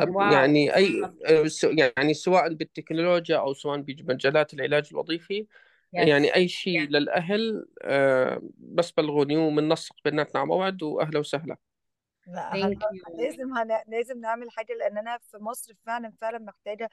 واو 0.00 0.32
يعني 0.32 0.76
أي 0.76 1.48
س- 1.48 1.64
يعني 1.64 2.14
سواء 2.14 2.54
بالتكنولوجيا 2.54 3.36
أو 3.36 3.54
سواء 3.54 3.80
بمجالات 3.80 4.54
العلاج 4.54 4.88
الوظيفي 4.92 5.46
يس 5.92 6.08
يعني 6.08 6.34
أي 6.34 6.48
شيء 6.48 6.80
للأهل 6.80 7.66
أه، 7.82 8.42
بس 8.58 8.90
بلغوني 8.90 9.36
وبننسق 9.36 9.96
بيناتنا 10.04 10.40
على 10.40 10.48
موعد 10.48 10.82
وأهلا 10.82 11.18
وسهلا. 11.18 11.56
لأ 12.26 12.74
لازم 13.18 13.52
هن... 13.56 13.80
لازم 13.88 14.20
نعمل 14.20 14.50
حاجة 14.50 14.72
لأن 14.74 14.98
أنا 14.98 15.18
في 15.18 15.36
مصر 15.38 15.74
فعلا 15.86 16.12
فعلا 16.20 16.38
محتاجة 16.38 16.90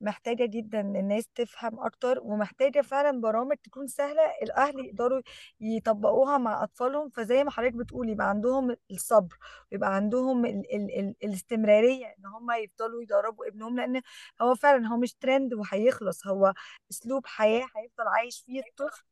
محتاجة 0.00 0.46
جدا 0.46 0.80
الناس 0.80 1.28
تفهم 1.34 1.80
أكتر 1.80 2.20
ومحتاجة 2.22 2.80
فعلا 2.80 3.20
برامج 3.20 3.56
تكون 3.56 3.86
سهلة 3.86 4.22
الأهل 4.42 4.80
يقدروا 4.80 5.22
يطبقوها 5.60 6.38
مع 6.38 6.62
أطفالهم 6.64 7.08
فزي 7.10 7.44
ما 7.44 7.50
حضرتك 7.50 7.74
بتقولي 7.74 8.12
يبقى 8.12 8.28
عندهم 8.28 8.76
الصبر 8.90 9.36
ويبقى 9.72 9.94
عندهم 9.94 10.46
ال... 10.46 10.74
ال... 10.76 10.98
ال... 11.00 11.14
الاستمرارية 11.24 12.06
إن 12.18 12.26
هم 12.26 12.50
يفضلوا 12.50 13.02
يدربوا 13.02 13.46
ابنهم 13.48 13.76
لأن 13.76 14.02
هو 14.42 14.54
فعلا 14.54 14.88
هو 14.88 14.96
مش 14.96 15.14
ترند 15.14 15.54
وهيخلص 15.54 16.26
هو 16.26 16.54
أسلوب 16.90 17.26
حياة 17.26 17.66
هيفضل 17.76 18.08
عايش 18.08 18.42
فيه 18.46 18.60
الطفل 18.60 19.02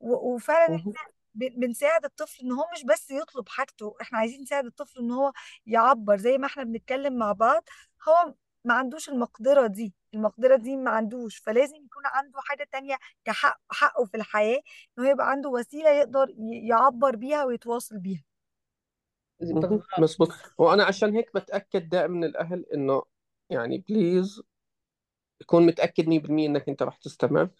و... 0.00 0.34
وفعلا 0.34 0.68
مهم. 0.76 0.94
بنساعد 1.34 2.04
الطفل 2.04 2.44
إن 2.44 2.52
هو 2.52 2.64
مش 2.74 2.84
بس 2.84 3.10
يطلب 3.10 3.48
حاجته 3.48 3.94
إحنا 4.02 4.18
عايزين 4.18 4.40
نساعد 4.42 4.64
الطفل 4.66 4.98
إن 5.00 5.10
هو 5.10 5.32
يعبر 5.66 6.16
زي 6.16 6.38
ما 6.38 6.46
إحنا 6.46 6.64
بنتكلم 6.64 7.18
مع 7.18 7.32
بعض 7.32 7.64
هو 8.08 8.34
ما 8.64 8.74
عندوش 8.74 9.08
المقدرة 9.08 9.66
دي 9.66 9.94
المقدرة 10.14 10.56
دي 10.56 10.76
ما 10.76 10.90
عندوش 10.90 11.36
فلازم 11.38 11.76
يكون 11.76 12.02
عنده 12.06 12.40
حاجة 12.40 12.68
تانية 12.72 12.96
كحق 13.24 13.60
حقه 13.70 14.04
في 14.04 14.16
الحياة 14.16 14.60
إن 14.98 15.04
هو 15.04 15.10
يبقى 15.10 15.30
عنده 15.30 15.48
وسيلة 15.48 15.90
يقدر 15.90 16.26
يعبر 16.68 17.16
بيها 17.16 17.44
ويتواصل 17.44 17.98
بيها. 17.98 18.24
مظبوط 19.98 20.28
وأنا 20.58 20.84
عشان 20.84 21.14
هيك 21.16 21.30
بتأكد 21.34 21.88
دائما 21.88 22.26
الأهل 22.26 22.66
إنه 22.74 23.02
يعني 23.50 23.78
بليز 23.88 24.42
تكون 25.40 25.66
متأكد 25.66 26.08
100% 26.08 26.46
إنك 26.48 26.68
أنت 26.68 26.82
راح 26.82 26.96
تستمر 26.96 27.50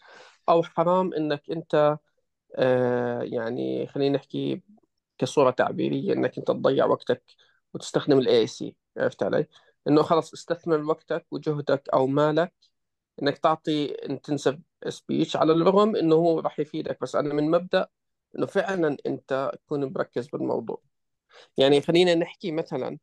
أو 0.48 0.62
حرام 0.62 1.14
إنك 1.14 1.42
أنت 1.50 1.74
آه 1.74 1.98
يعني 3.23 3.87
خلينا 3.87 4.17
نحكي 4.17 4.63
كصورة 5.19 5.51
تعبيرية 5.51 6.13
إنك 6.13 6.39
أنت 6.39 6.49
تضيع 6.49 6.87
وقتك 6.87 7.23
وتستخدم 7.75 8.19
ال 8.18 8.46
AAC 8.46 8.77
عرفت 8.97 9.23
علي؟ 9.23 9.47
إنه 9.89 10.03
خلص 10.03 10.33
استثمر 10.33 10.83
وقتك 10.83 11.27
وجهدك 11.31 11.89
أو 11.95 12.07
مالك 12.07 12.53
إنك 13.23 13.39
تعطي 13.39 13.87
intensive 13.87 14.57
speech 14.88 15.37
على 15.37 15.53
الرغم 15.53 15.97
إنه 15.97 16.15
هو 16.15 16.41
راح 16.41 16.61
يفيدك 16.61 16.99
بس 17.03 17.17
أنا 17.17 17.35
من 17.35 17.51
مبدأ 17.51 17.89
إنه 18.39 18.47
فعلا 18.47 18.97
أنت 19.07 19.53
تكون 19.67 19.85
مركز 19.85 20.29
بالموضوع. 20.29 20.83
يعني 21.59 21.81
خلينا 21.81 22.15
نحكي 22.15 22.53
مثلا 22.53 22.99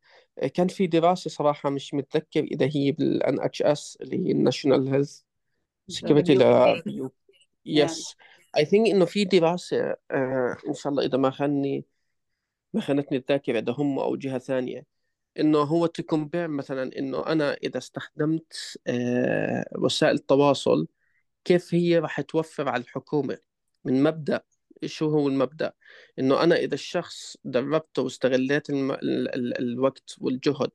كان 0.54 0.68
في 0.68 0.86
دراسة 0.86 1.30
صراحة 1.30 1.70
مش 1.70 1.94
متذكر 1.94 2.40
إذا 2.40 2.68
هي 2.72 2.92
بال 2.92 3.40
NHS 3.40 3.98
اللي 4.00 4.26
هي 4.26 4.32
ال 4.32 4.38
national 4.38 4.88
health 4.88 5.20
security 5.88 6.34
yes 7.66 8.16
I 8.56 8.64
think 8.64 8.90
إنه 8.90 9.04
في 9.04 9.24
دراسة 9.24 9.96
آه 10.10 10.56
إن 10.68 10.74
شاء 10.74 10.90
الله 10.92 11.04
إذا 11.04 11.18
ما 11.18 11.30
خاني 11.30 11.84
ما 12.74 12.80
خانتني 12.80 13.18
الذاكرة 13.18 13.60
ده 13.60 13.72
هم 13.72 13.98
أو 13.98 14.16
جهة 14.16 14.38
ثانية 14.38 14.86
إنه 15.40 15.58
هو 15.58 15.86
ت 15.86 15.94
compare 15.94 16.48
مثلا 16.48 16.98
إنه 16.98 17.26
أنا 17.26 17.54
إذا 17.54 17.78
استخدمت 17.78 18.78
آه 18.86 19.64
وسائل 19.78 20.14
التواصل 20.14 20.88
كيف 21.44 21.74
هي 21.74 21.98
راح 21.98 22.20
توفر 22.20 22.68
على 22.68 22.82
الحكومة؟ 22.82 23.38
من 23.84 24.02
مبدأ 24.02 24.42
شو 24.86 25.08
هو 25.10 25.28
المبدأ؟ 25.28 25.72
إنه 26.18 26.42
أنا 26.42 26.56
إذا 26.56 26.74
الشخص 26.74 27.36
دربته 27.44 28.02
واستغليت 28.02 28.70
الم... 28.70 28.92
ال... 28.92 29.34
ال... 29.34 29.58
الوقت 29.58 30.14
والجهد 30.20 30.70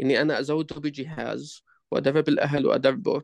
إني 0.00 0.22
أنا 0.22 0.40
أزوده 0.40 0.76
بجهاز 0.80 1.64
وأدرب 1.90 2.28
الأهل 2.28 2.66
وأدربه 2.66 3.22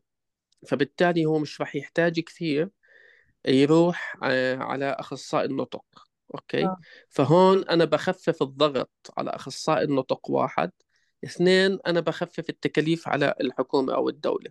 فبالتالي 0.69 1.25
هو 1.25 1.39
مش 1.39 1.61
راح 1.61 1.77
يحتاج 1.77 2.21
كثير 2.21 2.71
يروح 3.47 4.17
آه، 4.23 4.57
على 4.57 4.87
أخصائي 4.91 5.47
النطق 5.47 5.85
أوكي؟ 6.35 6.65
آه. 6.65 6.77
فهون 7.09 7.69
أنا 7.69 7.85
بخفف 7.85 8.43
الضغط 8.43 8.91
على 9.17 9.31
أخصائي 9.31 9.85
النطق 9.85 10.31
واحد. 10.31 10.71
اثنين 11.25 11.79
أنا 11.87 12.01
بخفف 12.01 12.51
التكاليف 12.51 13.09
على 13.09 13.35
الحكومة 13.41 13.95
أو 13.95 14.09
الدولة. 14.09 14.51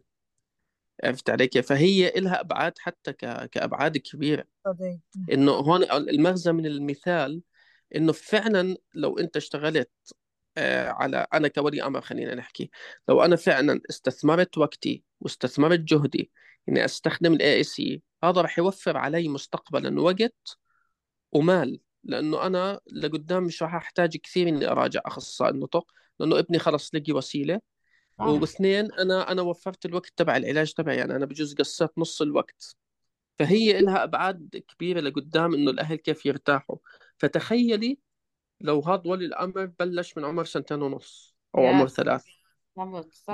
عرفت 1.04 1.30
علي 1.30 1.48
كيف 1.48 1.68
فهي 1.70 2.10
إلها 2.10 2.40
أبعاد 2.40 2.74
حتى 2.80 3.14
ك... 3.14 3.50
كأبعاد 3.50 3.98
كبيرة. 3.98 4.46
قضية 4.66 5.00
م. 5.16 5.32
إنه 5.32 5.52
هون 5.52 5.84
المغزى 5.84 6.52
من 6.52 6.66
المثال 6.66 7.41
إنه 7.96 8.12
فعلا 8.12 8.78
لو 8.94 9.20
أنت 9.20 9.38
اشتغلت 9.38 9.91
آه، 10.58 10.89
على 10.89 11.28
أنا 11.34 11.48
كولي 11.48 11.84
أمر 11.84 12.02
خلينا 12.02 12.36
نحكي 12.36 12.72
لو 13.10 13.22
أنا 13.22 13.36
فعلا 13.36 13.82
استثمرت 13.89 14.58
وقتي 14.58 15.04
واستثمرت 15.20 15.80
جهدي 15.80 16.32
إني 16.70 16.86
أستخدم 16.86 17.34
ال 17.34 17.39
AAC 17.39 18.00
هذا 18.24 18.41
رح 18.41 18.59
يوفر 18.59 18.97
علي 18.97 19.28
مستقبلا 19.28 20.01
وقت 20.01 20.57
ومال 21.32 21.80
لأنه 22.03 22.45
أنا 22.45 22.80
لقدام 22.91 23.43
مش 23.43 23.63
راح 23.63 23.76
أحتاج 23.76 24.17
كثير 24.17 24.47
إني 24.49 24.67
أراجع 24.67 25.01
أخصائي 25.05 25.51
النطق 25.51 25.91
لأنه 26.19 26.39
ابني 26.39 26.59
خلص 26.59 26.95
لقي 26.95 27.13
وسيلة. 27.13 27.61
صح 28.17 28.26
واثنين 28.26 28.93
أنا 28.93 29.32
أنا 29.32 29.41
وفرت 29.41 29.86
الوقت 29.86 30.11
تبع 30.15 30.38
العلاج 30.38 30.74
تبعي 30.74 30.97
يعني 30.97 31.15
أنا 31.15 31.26
بجوز 31.26 31.55
قصيت 31.55 31.89
نص 31.97 32.21
الوقت. 32.21 32.76
فهي 33.39 33.82
لها 33.82 34.03
أبعاد 34.03 34.63
كبيرة 34.67 34.99
لقدام 34.99 35.53
إنه 35.53 35.71
الأهل 35.71 35.95
كيف 35.95 36.26
يرتاحوا. 36.26 36.78
فتخيلي 37.17 37.99
لو 38.61 38.80
هذا 38.80 39.01
ولي 39.05 39.26
الأمر 39.26 39.65
بلش 39.65 40.17
من 40.17 40.26
عمر 40.26 40.45
سنتين 40.45 40.82
ونص 40.82 41.36
أو 41.55 41.65
عمر 41.65 41.88
ثلاث. 41.88 42.26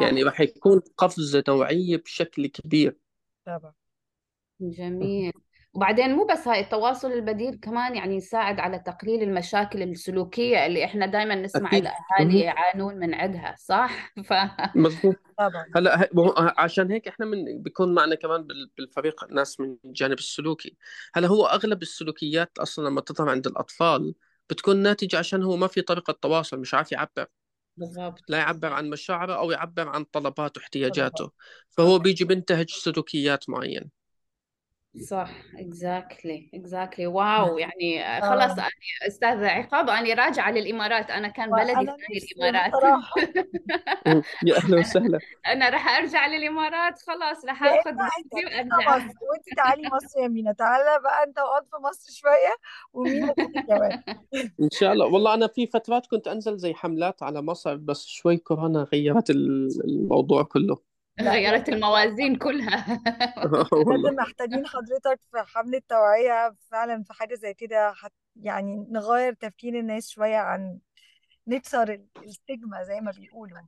يعني 0.01 0.23
راح 0.23 0.41
يكون 0.41 0.81
قفزة 0.97 1.43
نوعية 1.47 1.97
بشكل 1.97 2.47
كبير. 2.47 2.97
طبعا. 3.45 3.73
جميل. 4.61 5.33
وبعدين 5.73 6.15
مو 6.15 6.25
بس 6.25 6.47
هاي 6.47 6.59
التواصل 6.59 7.11
البديل 7.11 7.59
كمان 7.61 7.95
يعني 7.95 8.15
يساعد 8.15 8.59
على 8.59 8.79
تقليل 8.79 9.23
المشاكل 9.23 9.81
السلوكية 9.83 10.65
اللي 10.65 10.85
إحنا 10.85 11.05
دائما 11.05 11.35
نسمع 11.35 11.69
أكيد. 11.69 11.81
الأهالي 11.81 12.33
مهم. 12.33 12.43
يعانون 12.43 12.95
من 12.95 13.13
عندها 13.13 13.55
صح؟ 13.59 14.13
ف 14.29 14.33
مظبوط. 14.75 15.15
طبعا. 15.37 15.65
هلأ 15.75 16.09
عشان 16.57 16.91
هيك 16.91 17.07
إحنا 17.07 17.25
من 17.25 17.61
بيكون 17.63 17.93
معنا 17.93 18.15
كمان 18.15 18.43
بال- 18.43 18.71
بالفريق 18.77 19.31
ناس 19.31 19.59
من 19.59 19.77
الجانب 19.85 20.17
السلوكي. 20.17 20.77
هلأ 21.13 21.27
هو 21.27 21.45
أغلب 21.45 21.81
السلوكيات 21.81 22.57
أصلا 22.57 22.89
لما 22.89 23.01
تظهر 23.01 23.29
عند 23.29 23.47
الأطفال 23.47 24.13
بتكون 24.49 24.77
ناتجة 24.77 25.17
عشان 25.17 25.43
هو 25.43 25.57
ما 25.57 25.67
في 25.67 25.81
طريقة 25.81 26.13
تواصل 26.21 26.59
مش 26.59 26.73
عارف 26.73 26.91
يعبر. 26.91 27.25
بالضبط. 27.77 28.21
لا 28.27 28.37
يعبر 28.37 28.73
عن 28.73 28.89
مشاعره 28.89 29.33
أو 29.33 29.51
يعبر 29.51 29.87
عن 29.87 30.03
طلباته 30.03 30.59
واحتياجاته 30.59 31.31
فهو 31.69 31.99
بيجي 31.99 32.25
بينتهج 32.25 32.69
سلوكيات 32.69 33.49
معينة. 33.49 33.98
صح 34.97 35.29
exactly 35.57 36.49
exactly 36.53 37.07
wow 37.07 37.57
يعني 37.57 38.21
خلاص 38.21 38.51
آه. 38.51 38.53
أنا 38.53 38.69
أستاذ 39.07 39.43
عقاب 39.43 39.89
أنا 39.89 40.13
راجعة 40.25 40.51
للإمارات 40.51 41.11
أنا 41.11 41.27
كان 41.27 41.49
بلدي 41.51 41.73
ثاني 41.73 41.85
نفسي 42.15 42.35
الإمارات. 42.37 42.71
يا 44.45 44.57
أهلا 44.57 44.79
وسهلا. 44.79 45.19
أنا 45.47 45.69
راح 45.69 45.97
أرجع 45.97 46.27
للإمارات 46.27 46.99
خلاص 47.01 47.45
راح 47.45 47.63
لأن 47.63 47.77
آخذ 47.79 47.91
مينا 47.93 48.75
وأرجع. 48.77 48.97
مصر 48.97 49.05
وأنت 49.05 49.45
تعالي 49.57 49.81
مصر 49.93 50.19
يا 50.23 50.27
مينا. 50.27 50.51
تعالى 50.53 51.01
بقى 51.03 51.23
أنت 51.27 51.37
اقعد 51.37 51.63
في 51.63 51.77
مصر 51.89 52.11
شوية 52.11 52.55
ومينا 52.93 53.33
كمان. 53.67 54.03
إن 54.63 54.69
شاء 54.71 54.93
الله. 54.93 55.05
والله 55.05 55.33
أنا 55.33 55.47
في 55.47 55.67
فترات 55.67 56.07
كنت 56.07 56.27
أنزل 56.27 56.57
زي 56.57 56.73
حملات 56.73 57.23
على 57.23 57.41
مصر 57.41 57.75
بس 57.75 58.05
شوي 58.05 58.37
كورونا 58.37 58.87
غيرت 58.93 59.29
ال- 59.29 59.81
الموضوع 59.85 60.43
كله. 60.43 60.88
غيرت 61.21 61.69
الموازين 61.69 62.35
كلها. 62.35 62.85
والله. 63.73 63.97
لازم 64.03 64.15
محتاجين 64.15 64.67
حضرتك 64.67 65.19
في 65.31 65.37
حملة 65.45 65.81
توعية 65.89 66.55
فعلا 66.71 67.03
في 67.03 67.13
حاجة 67.13 67.35
زي 67.35 67.53
كده 67.53 67.93
حت 67.93 68.11
يعني 68.35 68.87
نغير 68.91 69.33
تفكير 69.33 69.79
الناس 69.79 70.09
شوية 70.09 70.37
عن 70.37 70.79
نكسر 71.47 71.89
ال- 71.93 72.07
ال 72.23 72.32
stigma 72.32 72.83
زي 72.83 73.01
ما 73.01 73.11
بيقولوا. 73.11 73.59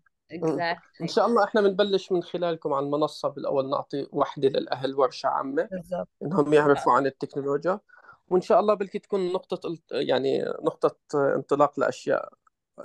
إن 1.02 1.08
شاء 1.08 1.26
الله 1.26 1.44
إحنا 1.44 1.62
بنبلش 1.62 2.12
من 2.12 2.24
خلالكم 2.24 2.74
على 2.74 2.86
المنصة 2.86 3.30
بالأول 3.30 3.70
نعطي 3.70 4.08
وحدة 4.12 4.50
للأهل 4.50 4.96
ورشة 4.96 5.28
عامة 5.28 5.68
بالظبط. 5.72 6.08
إنهم 6.24 6.54
يعرفوا 6.54 6.94
عن 6.94 7.06
التكنولوجيا 7.06 7.80
وإن 8.30 8.42
شاء 8.42 8.60
الله 8.60 8.74
بلكي 8.74 9.00
تكون 9.00 9.34
نقطة 9.34 9.70
إلت- 9.76 9.80
يعني 9.92 10.42
نقطة 10.64 10.96
انطلاق 11.16 11.80
لأشياء 11.80 12.34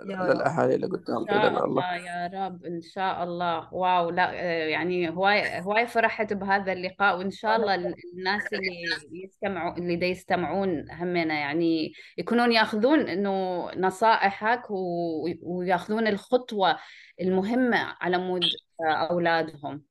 يا 0.06 0.16
رب 0.16 0.70
لقدام 0.70 1.16
إن 1.18 1.24
باذن 1.24 1.54
شاء 1.54 1.64
الله. 1.64 1.64
الله 1.64 1.96
يا 1.96 2.46
رب 2.46 2.64
إن 2.64 2.80
شاء 2.82 3.24
الله. 3.24 3.74
wow 3.74 4.10
لا 4.10 4.30
آه، 4.30 4.66
يعني 4.68 5.10
هواي 5.10 5.60
هواي 5.60 5.86
فرحت 5.86 6.32
بهذا 6.32 6.72
اللقاء 6.72 7.18
وإن 7.18 7.30
شاء 7.30 7.56
الله 7.56 7.74
ال- 7.74 7.94
الناس 8.14 8.52
اللي 8.52 8.84
يستمعوا 9.24 9.76
اللي 9.78 9.96
دا 9.96 10.06
يستمعون 10.06 10.90
همنا 10.90 11.34
يعني 11.34 11.92
يكونون 12.18 12.52
يأخذون 12.52 13.00
إنه 13.08 13.66
نصائحك 13.76 14.70
و- 14.70 15.28
ويأخذون 15.42 16.06
الخطوة 16.06 16.76
المهمة 17.20 17.78
على 18.00 18.18
مود 18.18 18.42
آه، 18.80 18.92
أولادهم. 19.10 19.82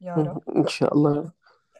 يا 0.00 0.14
رب. 0.14 0.42
إن 0.56 0.66
شاء 0.66 0.94
الله. 0.94 1.32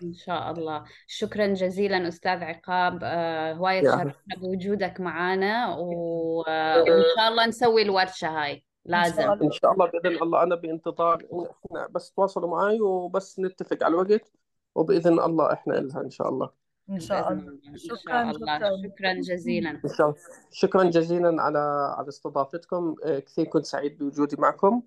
إن 0.03 0.13
شاء 0.15 0.51
الله. 0.51 0.85
شكرا 1.07 1.47
جزيلا 1.47 2.09
أستاذ 2.09 2.43
عقاب. 2.43 3.01
آه، 3.03 3.53
هواية 3.53 3.77
يا 3.77 3.91
تشرفنا 3.91 4.37
بوجودك 4.37 5.01
معنا 5.01 5.77
و- 5.77 6.43
آه، 6.49 6.83
وإن 6.83 7.05
شاء 7.17 7.29
الله 7.29 7.47
نسوي 7.47 7.83
الورشة 7.83 8.29
هاي. 8.29 8.53
إن 8.53 8.61
لازم. 8.85 9.31
إن 9.31 9.53
شاء 9.53 9.73
الله 9.73 9.87
بإذن 9.87 10.23
الله. 10.23 10.43
أنا 10.43 10.55
بانتظار 10.55 11.27
إن 11.33 11.47
إحنا 11.47 11.87
بس 11.91 12.13
تواصلوا 12.13 12.51
معي 12.51 12.81
وبس 12.81 13.41
نتفق 13.41 13.85
على 13.85 13.95
الوقت 13.95 14.33
وبإذن 14.75 15.21
الله 15.21 15.53
إحنا 15.53 15.75
لها 15.75 16.01
إن 16.01 16.11
شاء 16.11 16.29
الله. 16.29 16.51
إن 16.91 17.01
شاء 17.01 17.33
الله. 17.33 17.59
إن 17.69 17.77
شكرا 17.77 17.97
شاء 17.97 18.23
الله. 18.23 18.33
شكرا. 18.59 18.71
شكرا 18.89 19.13
جزيلا. 19.13 19.71
إن 19.71 19.91
شاء 19.97 20.07
الله. 20.07 20.19
شكرا 20.51 20.85
جزيلا 20.85 21.43
على 21.43 21.59
على 21.99 22.09
استضافتكم. 22.09 22.95
آه، 23.05 23.19
كثير 23.19 23.45
كنت 23.47 23.65
سعيد 23.65 23.99
بوجودي 23.99 24.37
معكم. 24.39 24.83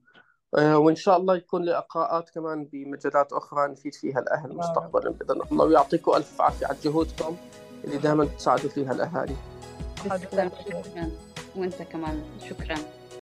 وإن 0.58 0.96
شاء 0.96 1.18
الله 1.18 1.36
يكون 1.36 1.64
لقاءات 1.64 2.30
كمان 2.30 2.66
بمجالات 2.66 3.34
أخرى 3.34 3.72
نفيد 3.72 3.96
فيها 3.96 4.20
الأهل 4.20 4.50
رب 4.50 4.58
مستقبلا 4.58 5.10
بإذن 5.10 5.42
الله. 5.42 5.66
ويعطيكم 5.66 6.16
ألف 6.16 6.42
عافية 6.42 6.68
على 6.68 6.78
جهودكم 6.84 7.36
اللي 7.84 7.98
دائما 7.98 8.26
تساعدوا 8.26 8.70
فيها 8.70 8.92
الأهالي. 8.92 9.36
وأنت 11.56 11.82
كمان. 11.82 12.24
شكرا. 12.50 13.03